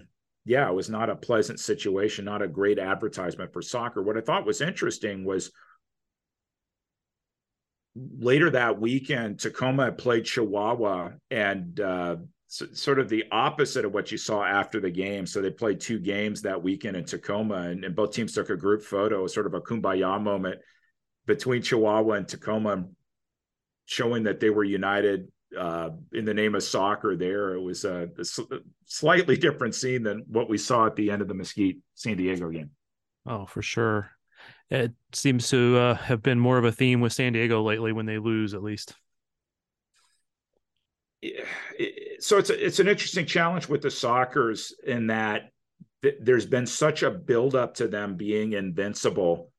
yeah, 0.45 0.69
it 0.69 0.75
was 0.75 0.89
not 0.89 1.11
a 1.11 1.17
pleasant 1.17 1.61
situation, 1.61 2.25
not 2.25 2.43
a 2.43 2.49
great 2.49 2.79
advertisement 2.79 3.53
for 3.53 3.63
soccer. 3.63 4.03
What 4.03 4.17
I 4.17 4.21
thought 4.21 4.47
was 4.47 4.61
interesting 4.61 5.25
was 5.25 5.51
later 8.19 8.51
that 8.51 8.81
weekend, 8.81 9.41
Tacoma 9.41 9.93
played 9.93 10.25
Chihuahua 10.25 11.13
and 11.31 11.81
uh, 11.81 12.17
sort 12.49 12.99
of 12.99 13.09
the 13.09 13.25
opposite 13.33 13.85
of 13.85 13.93
what 13.93 14.13
you 14.13 14.19
saw 14.19 14.45
after 14.45 14.81
the 14.81 14.91
game. 14.91 15.27
So 15.27 15.41
they 15.41 15.51
played 15.51 15.81
two 15.81 15.99
games 15.99 16.43
that 16.43 16.63
weekend 16.63 16.97
in 16.97 17.05
Tacoma, 17.05 17.63
and, 17.63 17.85
and 17.85 17.95
both 17.95 18.13
teams 18.13 18.35
took 18.35 18.51
a 18.51 18.57
group 18.57 18.83
photo, 18.83 19.27
sort 19.27 19.47
of 19.47 19.55
a 19.55 19.61
kumbaya 19.61 20.21
moment 20.21 20.61
between 21.27 21.63
Chihuahua 21.63 22.15
and 22.15 22.29
Tacoma, 22.29 22.85
showing 23.87 24.25
that 24.25 24.41
they 24.41 24.51
were 24.51 24.65
united 24.65 25.29
uh, 25.57 25.91
in 26.13 26.25
the 26.25 26.35
name 26.35 26.55
of 26.55 26.63
soccer 26.63 27.17
there. 27.17 27.55
It 27.55 27.63
was 27.63 27.85
a, 27.85 28.09
a, 28.19 28.25
slightly 28.85 29.37
different 29.37 29.75
scene 29.75 30.03
than 30.03 30.25
what 30.29 30.49
we 30.49 30.59
saw 30.59 30.87
at 30.87 30.97
the 30.97 31.11
end 31.11 31.23
of 31.23 31.29
the 31.29 31.35
Mesquite 31.35 31.79
San 31.95 32.17
Diego 32.17 32.51
game. 32.51 32.71
Oh, 33.27 33.47
for 33.47 33.63
sure. 33.63 34.11
It 34.71 34.93
seems 35.13 35.49
to 35.51 35.79
uh, 35.79 35.95
have 35.95 36.23
been 36.23 36.41
more 36.41 36.59
of 36.59 36.65
a 36.65 36.73
theme 36.73 37.01
with 37.01 37.13
San 37.13 37.33
Diego 37.33 37.63
lately 37.63 37.93
when 37.93 38.07
they 38.07 38.19
lose, 38.19 38.53
at 38.53 38.63
least. 38.63 38.95
So 42.21 42.39
it's 42.39 42.51
a, 42.51 42.67
it's 42.67 42.81
an 42.81 42.89
interesting 42.89 43.27
challenge 43.27 43.69
with 43.69 43.83
the 43.83 43.89
Sockers 43.89 44.73
in 44.85 45.09
that 45.09 45.51
th- 46.03 46.19
there's 46.21 46.47
been 46.47 46.67
such 46.67 47.03
a 47.03 47.11
buildup 47.11 47.75
to 47.75 47.89
them 47.89 48.17
being 48.17 48.53
invincible, 48.53 49.53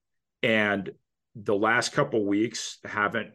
and 0.44 0.90
the 1.36 1.56
last 1.56 1.94
couple 1.94 2.26
weeks 2.26 2.80
haven't 2.84 3.32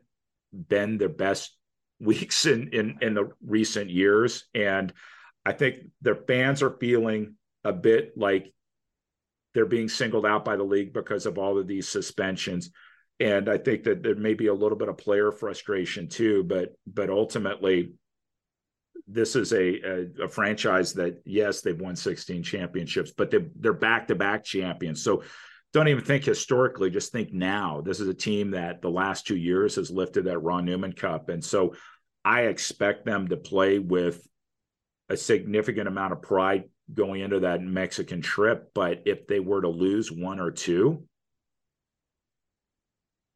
been 0.52 0.98
their 0.98 1.08
best 1.08 1.56
weeks 2.00 2.46
in 2.46 2.68
in 2.68 2.98
in 3.00 3.14
the 3.14 3.30
recent 3.44 3.90
years, 3.90 4.44
and 4.54 4.92
I 5.44 5.52
think 5.52 5.76
their 6.00 6.16
fans 6.16 6.62
are 6.62 6.76
feeling 6.78 7.37
a 7.64 7.72
bit 7.72 8.16
like 8.16 8.52
they're 9.54 9.66
being 9.66 9.88
singled 9.88 10.26
out 10.26 10.44
by 10.44 10.56
the 10.56 10.62
league 10.62 10.92
because 10.92 11.26
of 11.26 11.38
all 11.38 11.58
of 11.58 11.66
these 11.66 11.88
suspensions. 11.88 12.70
And 13.20 13.48
I 13.48 13.58
think 13.58 13.84
that 13.84 14.02
there 14.02 14.14
may 14.14 14.34
be 14.34 14.46
a 14.46 14.54
little 14.54 14.78
bit 14.78 14.88
of 14.88 14.98
player 14.98 15.30
frustration 15.30 16.08
too, 16.08 16.44
but 16.44 16.70
but 16.86 17.10
ultimately, 17.10 17.92
this 19.06 19.36
is 19.36 19.52
a, 19.52 19.80
a, 19.80 20.24
a 20.24 20.28
franchise 20.28 20.94
that 20.94 21.20
yes, 21.24 21.60
they've 21.60 21.80
won 21.80 21.96
16 21.96 22.42
championships, 22.42 23.12
but 23.16 23.30
they 23.30 23.46
they're 23.56 23.72
back 23.72 24.08
to 24.08 24.14
back 24.14 24.44
champions. 24.44 25.02
So 25.02 25.22
don't 25.72 25.88
even 25.88 26.04
think 26.04 26.24
historically, 26.24 26.90
just 26.90 27.12
think 27.12 27.32
now. 27.32 27.80
This 27.80 28.00
is 28.00 28.08
a 28.08 28.14
team 28.14 28.50
that 28.50 28.82
the 28.82 28.90
last 28.90 29.26
two 29.26 29.36
years 29.36 29.76
has 29.76 29.90
lifted 29.90 30.26
that 30.26 30.38
Ron 30.38 30.66
Newman 30.66 30.92
Cup. 30.92 31.30
And 31.30 31.42
so 31.42 31.74
I 32.24 32.42
expect 32.42 33.06
them 33.06 33.28
to 33.28 33.36
play 33.36 33.78
with 33.78 34.26
a 35.08 35.16
significant 35.16 35.88
amount 35.88 36.12
of 36.12 36.22
pride 36.22 36.64
going 36.92 37.21
into 37.21 37.40
that 37.40 37.62
Mexican 37.62 38.21
trip. 38.21 38.71
But 38.75 39.03
if 39.07 39.27
they 39.27 39.40
were 39.40 39.62
to 39.62 39.68
lose 39.68 40.11
one 40.11 40.40
or 40.40 40.51
two, 40.51 41.05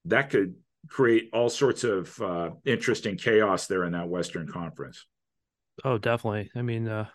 that 0.06 0.30
could 0.30 0.54
create 0.88 1.30
all 1.32 1.48
sorts 1.48 1.84
of 1.84 2.20
uh, 2.20 2.50
interesting 2.64 3.16
chaos 3.16 3.66
there 3.66 3.84
in 3.84 3.92
that 3.92 4.08
Western 4.08 4.46
Conference. 4.46 5.04
Oh, 5.84 5.98
definitely. 5.98 6.50
I 6.54 6.62
mean, 6.62 6.88
uh, 6.88 7.06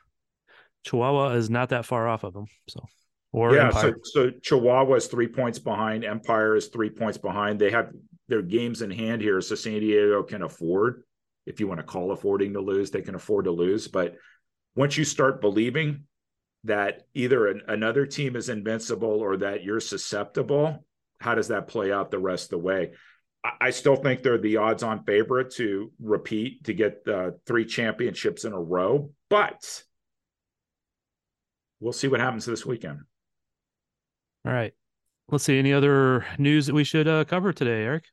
Chihuahua 0.86 1.34
is 1.36 1.50
not 1.50 1.70
that 1.70 1.86
far 1.86 2.08
off 2.08 2.24
of 2.24 2.34
them. 2.34 2.46
So 2.68 2.84
or 3.34 3.56
yeah, 3.56 3.68
Empire. 3.68 3.96
so 4.04 4.30
so 4.30 4.32
Chihuahua 4.42 4.96
is 4.96 5.08
three 5.08 5.28
points 5.28 5.60
behind. 5.60 6.04
Empire 6.04 6.56
is 6.56 6.68
three 6.68 6.90
points 6.90 7.18
behind. 7.18 7.60
They 7.60 7.72
have 7.72 7.92
their 8.28 8.42
games 8.42 8.82
in 8.82 8.92
hand 8.92 9.22
here, 9.22 9.42
so 9.42 9.56
San 9.56 9.80
Diego 9.80 10.24
can 10.24 10.42
afford, 10.42 11.04
if 11.46 11.60
you 11.60 11.68
want 11.68 11.80
to 11.80 11.86
call 11.86 12.12
affording 12.12 12.54
to 12.54 12.62
lose, 12.62 12.92
they 12.92 13.02
can 13.02 13.16
afford 13.16 13.46
to 13.46 13.52
lose. 13.52 13.88
But 13.88 14.16
once 14.76 14.98
you 14.98 15.04
start 15.04 15.42
believing 15.42 16.06
that 16.64 17.04
either 17.14 17.48
an, 17.48 17.62
another 17.68 18.06
team 18.06 18.36
is 18.36 18.50
invincible 18.50 19.20
or 19.20 19.38
that 19.38 19.64
you're 19.64 19.80
susceptible, 19.80 20.86
how 21.20 21.36
does 21.36 21.48
that 21.50 21.68
play 21.68 21.92
out 21.92 22.12
the 22.12 22.20
rest 22.20 22.46
of 22.46 22.50
the 22.52 22.58
way? 22.60 22.92
I, 23.44 23.52
I 23.62 23.70
still 23.72 23.96
think 23.96 24.22
they're 24.22 24.38
the 24.38 24.58
odds-on 24.58 25.04
favorite 25.04 25.52
to 25.56 25.92
repeat 26.00 26.66
to 26.66 26.74
get 26.74 27.02
uh, 27.08 27.32
three 27.46 27.66
championships 27.66 28.46
in 28.46 28.54
a 28.54 28.60
row, 28.60 29.12
but 29.30 29.84
we'll 31.80 31.94
see 31.94 32.08
what 32.08 32.20
happens 32.20 32.46
this 32.46 32.66
weekend. 32.66 33.00
All 34.46 34.54
right. 34.54 34.74
Let's 35.30 35.44
see. 35.44 35.58
Any 35.58 35.74
other 35.74 36.26
news 36.38 36.68
that 36.68 36.74
we 36.74 36.84
should 36.84 37.08
uh, 37.08 37.24
cover 37.24 37.54
today, 37.54 37.84
Erik? 37.84 38.06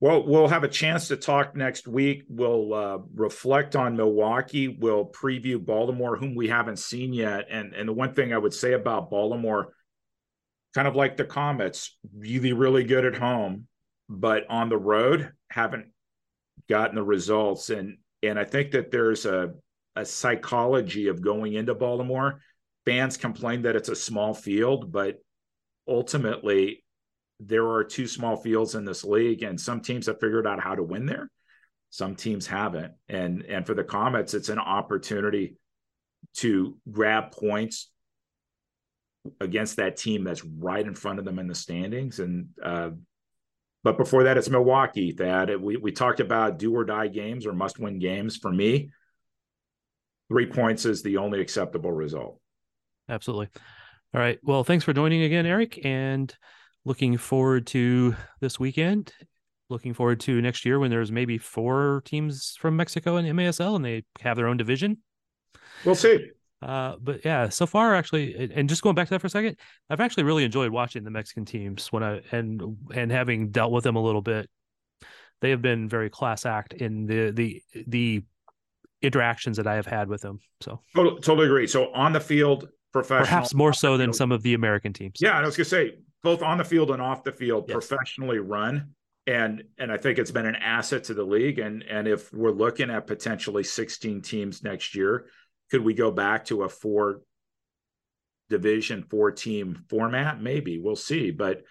Well, 0.00 0.24
we'll 0.24 0.48
have 0.48 0.62
a 0.62 0.68
chance 0.68 1.08
to 1.08 1.16
talk 1.16 1.56
next 1.56 1.88
week. 1.88 2.22
We'll 2.28 2.72
uh, 2.72 2.98
reflect 3.14 3.74
on 3.74 3.96
Milwaukee. 3.96 4.68
We'll 4.68 5.06
preview 5.06 5.64
Baltimore, 5.64 6.16
whom 6.16 6.36
we 6.36 6.46
haven't 6.48 6.78
seen 6.78 7.12
yet. 7.12 7.46
And 7.50 7.74
and 7.74 7.88
the 7.88 7.92
one 7.92 8.14
thing 8.14 8.32
I 8.32 8.38
would 8.38 8.54
say 8.54 8.74
about 8.74 9.10
Baltimore 9.10 9.74
kind 10.74 10.86
of 10.86 10.94
like 10.94 11.16
the 11.16 11.24
Comets, 11.24 11.96
really, 12.16 12.52
really 12.52 12.84
good 12.84 13.04
at 13.04 13.16
home, 13.16 13.66
but 14.08 14.48
on 14.48 14.68
the 14.68 14.76
road 14.76 15.32
haven't 15.50 15.86
gotten 16.68 16.94
the 16.94 17.02
results. 17.02 17.70
And 17.70 17.98
and 18.22 18.38
I 18.38 18.44
think 18.44 18.72
that 18.72 18.92
there's 18.92 19.26
a 19.26 19.54
a 19.96 20.04
psychology 20.04 21.08
of 21.08 21.20
going 21.20 21.54
into 21.54 21.74
Baltimore. 21.74 22.40
Fans 22.86 23.16
complain 23.16 23.62
that 23.62 23.74
it's 23.74 23.88
a 23.88 23.96
small 23.96 24.32
field, 24.32 24.92
but 24.92 25.16
ultimately 25.88 26.84
there 27.40 27.68
are 27.68 27.84
two 27.84 28.06
small 28.06 28.36
fields 28.36 28.74
in 28.74 28.84
this 28.84 29.04
league, 29.04 29.42
and 29.42 29.60
some 29.60 29.80
teams 29.80 30.06
have 30.06 30.20
figured 30.20 30.46
out 30.46 30.60
how 30.60 30.74
to 30.74 30.82
win 30.82 31.06
there. 31.06 31.30
Some 31.90 32.16
teams 32.16 32.46
haven't. 32.46 32.92
And 33.08 33.44
and 33.44 33.66
for 33.66 33.74
the 33.74 33.84
Comets, 33.84 34.34
it's 34.34 34.48
an 34.48 34.58
opportunity 34.58 35.56
to 36.38 36.76
grab 36.90 37.32
points 37.32 37.90
against 39.40 39.76
that 39.76 39.96
team 39.96 40.24
that's 40.24 40.44
right 40.44 40.84
in 40.84 40.94
front 40.94 41.18
of 41.18 41.24
them 41.24 41.38
in 41.38 41.46
the 41.46 41.54
standings. 41.54 42.18
And 42.18 42.48
uh, 42.62 42.90
but 43.84 43.96
before 43.96 44.24
that, 44.24 44.36
it's 44.36 44.50
Milwaukee. 44.50 45.12
That 45.12 45.60
we 45.60 45.76
we 45.76 45.92
talked 45.92 46.20
about 46.20 46.58
do 46.58 46.74
or 46.74 46.84
die 46.84 47.08
games 47.08 47.46
or 47.46 47.52
must 47.52 47.78
win 47.78 47.98
games. 47.98 48.36
For 48.36 48.52
me, 48.52 48.90
three 50.28 50.46
points 50.46 50.84
is 50.84 51.02
the 51.02 51.18
only 51.18 51.40
acceptable 51.40 51.92
result. 51.92 52.40
Absolutely. 53.08 53.48
All 54.14 54.20
right. 54.20 54.38
Well, 54.42 54.64
thanks 54.64 54.84
for 54.84 54.92
joining 54.92 55.22
again, 55.22 55.46
Erik, 55.46 55.84
and 55.84 56.34
looking 56.88 57.18
forward 57.18 57.66
to 57.68 58.16
this 58.40 58.58
weekend. 58.58 59.12
Looking 59.68 59.92
forward 59.92 60.20
to 60.20 60.40
next 60.40 60.64
year 60.64 60.78
when 60.78 60.90
there's 60.90 61.12
maybe 61.12 61.36
four 61.36 62.02
teams 62.06 62.56
from 62.58 62.76
Mexico 62.76 63.18
in 63.18 63.26
MASL 63.36 63.76
and 63.76 63.84
they 63.84 64.04
have 64.20 64.36
their 64.36 64.46
own 64.46 64.56
division. 64.56 64.96
We'll 65.84 65.94
see. 65.94 66.30
Uh, 66.62 66.96
but 66.98 67.24
yeah, 67.24 67.50
so 67.50 67.66
far 67.66 67.94
actually, 67.94 68.50
and 68.54 68.68
just 68.68 68.82
going 68.82 68.94
back 68.94 69.06
to 69.08 69.10
that 69.14 69.20
for 69.20 69.26
a 69.26 69.30
second, 69.30 69.58
I've 69.90 70.00
actually 70.00 70.22
really 70.24 70.42
enjoyed 70.42 70.70
watching 70.72 71.04
the 71.04 71.10
Mexican 71.10 71.44
teams 71.44 71.92
when 71.92 72.02
I 72.02 72.22
and 72.32 72.78
and 72.92 73.12
having 73.12 73.50
dealt 73.50 73.70
with 73.70 73.84
them 73.84 73.94
a 73.94 74.02
little 74.02 74.22
bit. 74.22 74.48
They 75.40 75.50
have 75.50 75.62
been 75.62 75.88
very 75.88 76.10
class 76.10 76.46
act 76.46 76.72
in 76.72 77.06
the 77.06 77.30
the 77.30 77.62
the 77.86 78.24
interactions 79.02 79.58
that 79.58 79.68
I 79.68 79.76
have 79.76 79.86
had 79.86 80.08
with 80.08 80.22
them. 80.22 80.40
So 80.62 80.80
totally, 80.96 81.20
totally 81.20 81.46
agree. 81.46 81.66
So 81.68 81.92
on 81.92 82.12
the 82.12 82.20
field, 82.20 82.68
professional, 82.92 83.26
perhaps 83.26 83.54
more 83.54 83.72
so 83.72 83.96
than 83.96 84.12
some 84.12 84.32
of 84.32 84.42
the 84.42 84.54
American 84.54 84.92
teams. 84.92 85.18
Yeah, 85.20 85.38
I 85.38 85.42
was 85.42 85.56
gonna 85.56 85.66
say 85.66 85.92
both 86.22 86.42
on 86.42 86.58
the 86.58 86.64
field 86.64 86.90
and 86.90 87.02
off 87.02 87.24
the 87.24 87.32
field, 87.32 87.64
yes. 87.68 87.74
professionally 87.74 88.38
run. 88.38 88.94
And 89.26 89.64
and 89.78 89.92
I 89.92 89.98
think 89.98 90.18
it's 90.18 90.30
been 90.30 90.46
an 90.46 90.56
asset 90.56 91.04
to 91.04 91.14
the 91.14 91.24
league. 91.24 91.58
And 91.58 91.82
and 91.82 92.08
if 92.08 92.32
we're 92.32 92.50
looking 92.50 92.90
at 92.90 93.06
potentially 93.06 93.62
16 93.62 94.22
teams 94.22 94.62
next 94.62 94.94
year, 94.94 95.26
could 95.70 95.84
we 95.84 95.94
go 95.94 96.10
back 96.10 96.46
to 96.46 96.62
a 96.62 96.68
four 96.68 97.20
division, 98.48 99.04
four 99.04 99.30
team 99.30 99.84
format? 99.88 100.40
Maybe 100.40 100.78
we'll 100.78 100.96
see. 100.96 101.30
But 101.30 101.62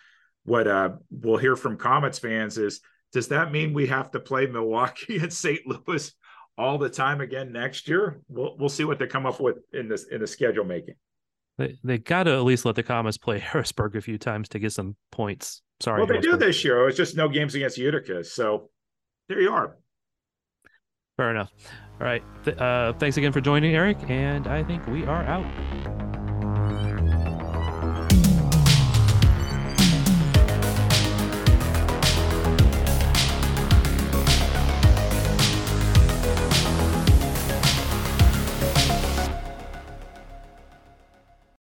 what 0.46 0.68
uh, 0.68 0.92
we'll 1.10 1.38
hear 1.38 1.56
from 1.56 1.78
Comets 1.78 2.20
fans 2.20 2.58
is 2.58 2.80
does 3.12 3.30
that 3.30 3.52
mean 3.52 3.74
we 3.74 3.88
have 3.88 4.12
to 4.12 4.20
play 4.20 4.46
Milwaukee 4.46 5.18
and 5.22 5.34
St. 5.34 5.62
Louis 5.66 6.14
all 6.58 6.78
the 6.78 6.90
time 6.90 7.22
again 7.22 7.52
next 7.52 7.88
year? 7.88 8.22
We'll 8.28 8.56
we'll 8.58 8.70
see 8.70 8.84
what 8.84 9.00
they 9.00 9.08
come 9.08 9.26
up 9.26 9.40
with 9.40 9.58
in 9.74 9.88
this 9.88 10.06
in 10.06 10.22
the 10.22 10.28
schedule 10.28 10.66
making. 10.66 10.96
They 11.58 11.78
they 11.84 11.98
got 11.98 12.24
to 12.24 12.34
at 12.34 12.44
least 12.44 12.66
let 12.66 12.76
the 12.76 12.84
Comets 12.84 13.18
play 13.18 13.40
Harrisburg 13.52 13.96
a 13.96 14.02
few 14.02 14.18
times 14.18 14.50
to 14.50 14.60
get 14.60 14.72
some 14.72 14.96
points. 15.12 15.62
Sorry. 15.80 16.00
Well, 16.00 16.08
they 16.08 16.20
do 16.20 16.38
this 16.38 16.64
year. 16.64 16.88
It's 16.88 16.98
just 16.98 17.16
no 17.16 17.30
games 17.30 17.56
against 17.56 17.78
Utica. 17.78 18.24
So 18.24 18.70
there 19.30 19.42
you 19.42 19.52
are. 19.52 19.78
Fair 21.18 21.32
enough. 21.32 21.52
All 22.00 22.06
right. 22.06 22.24
Th- 22.44 22.58
uh, 22.58 22.94
thanks 22.94 23.18
again 23.18 23.32
for 23.32 23.42
joining, 23.42 23.76
Erik. 23.76 23.98
And 24.10 24.48
I 24.48 24.64
think 24.64 24.86
we 24.88 25.04
are 25.06 25.24
out. 25.24 26.07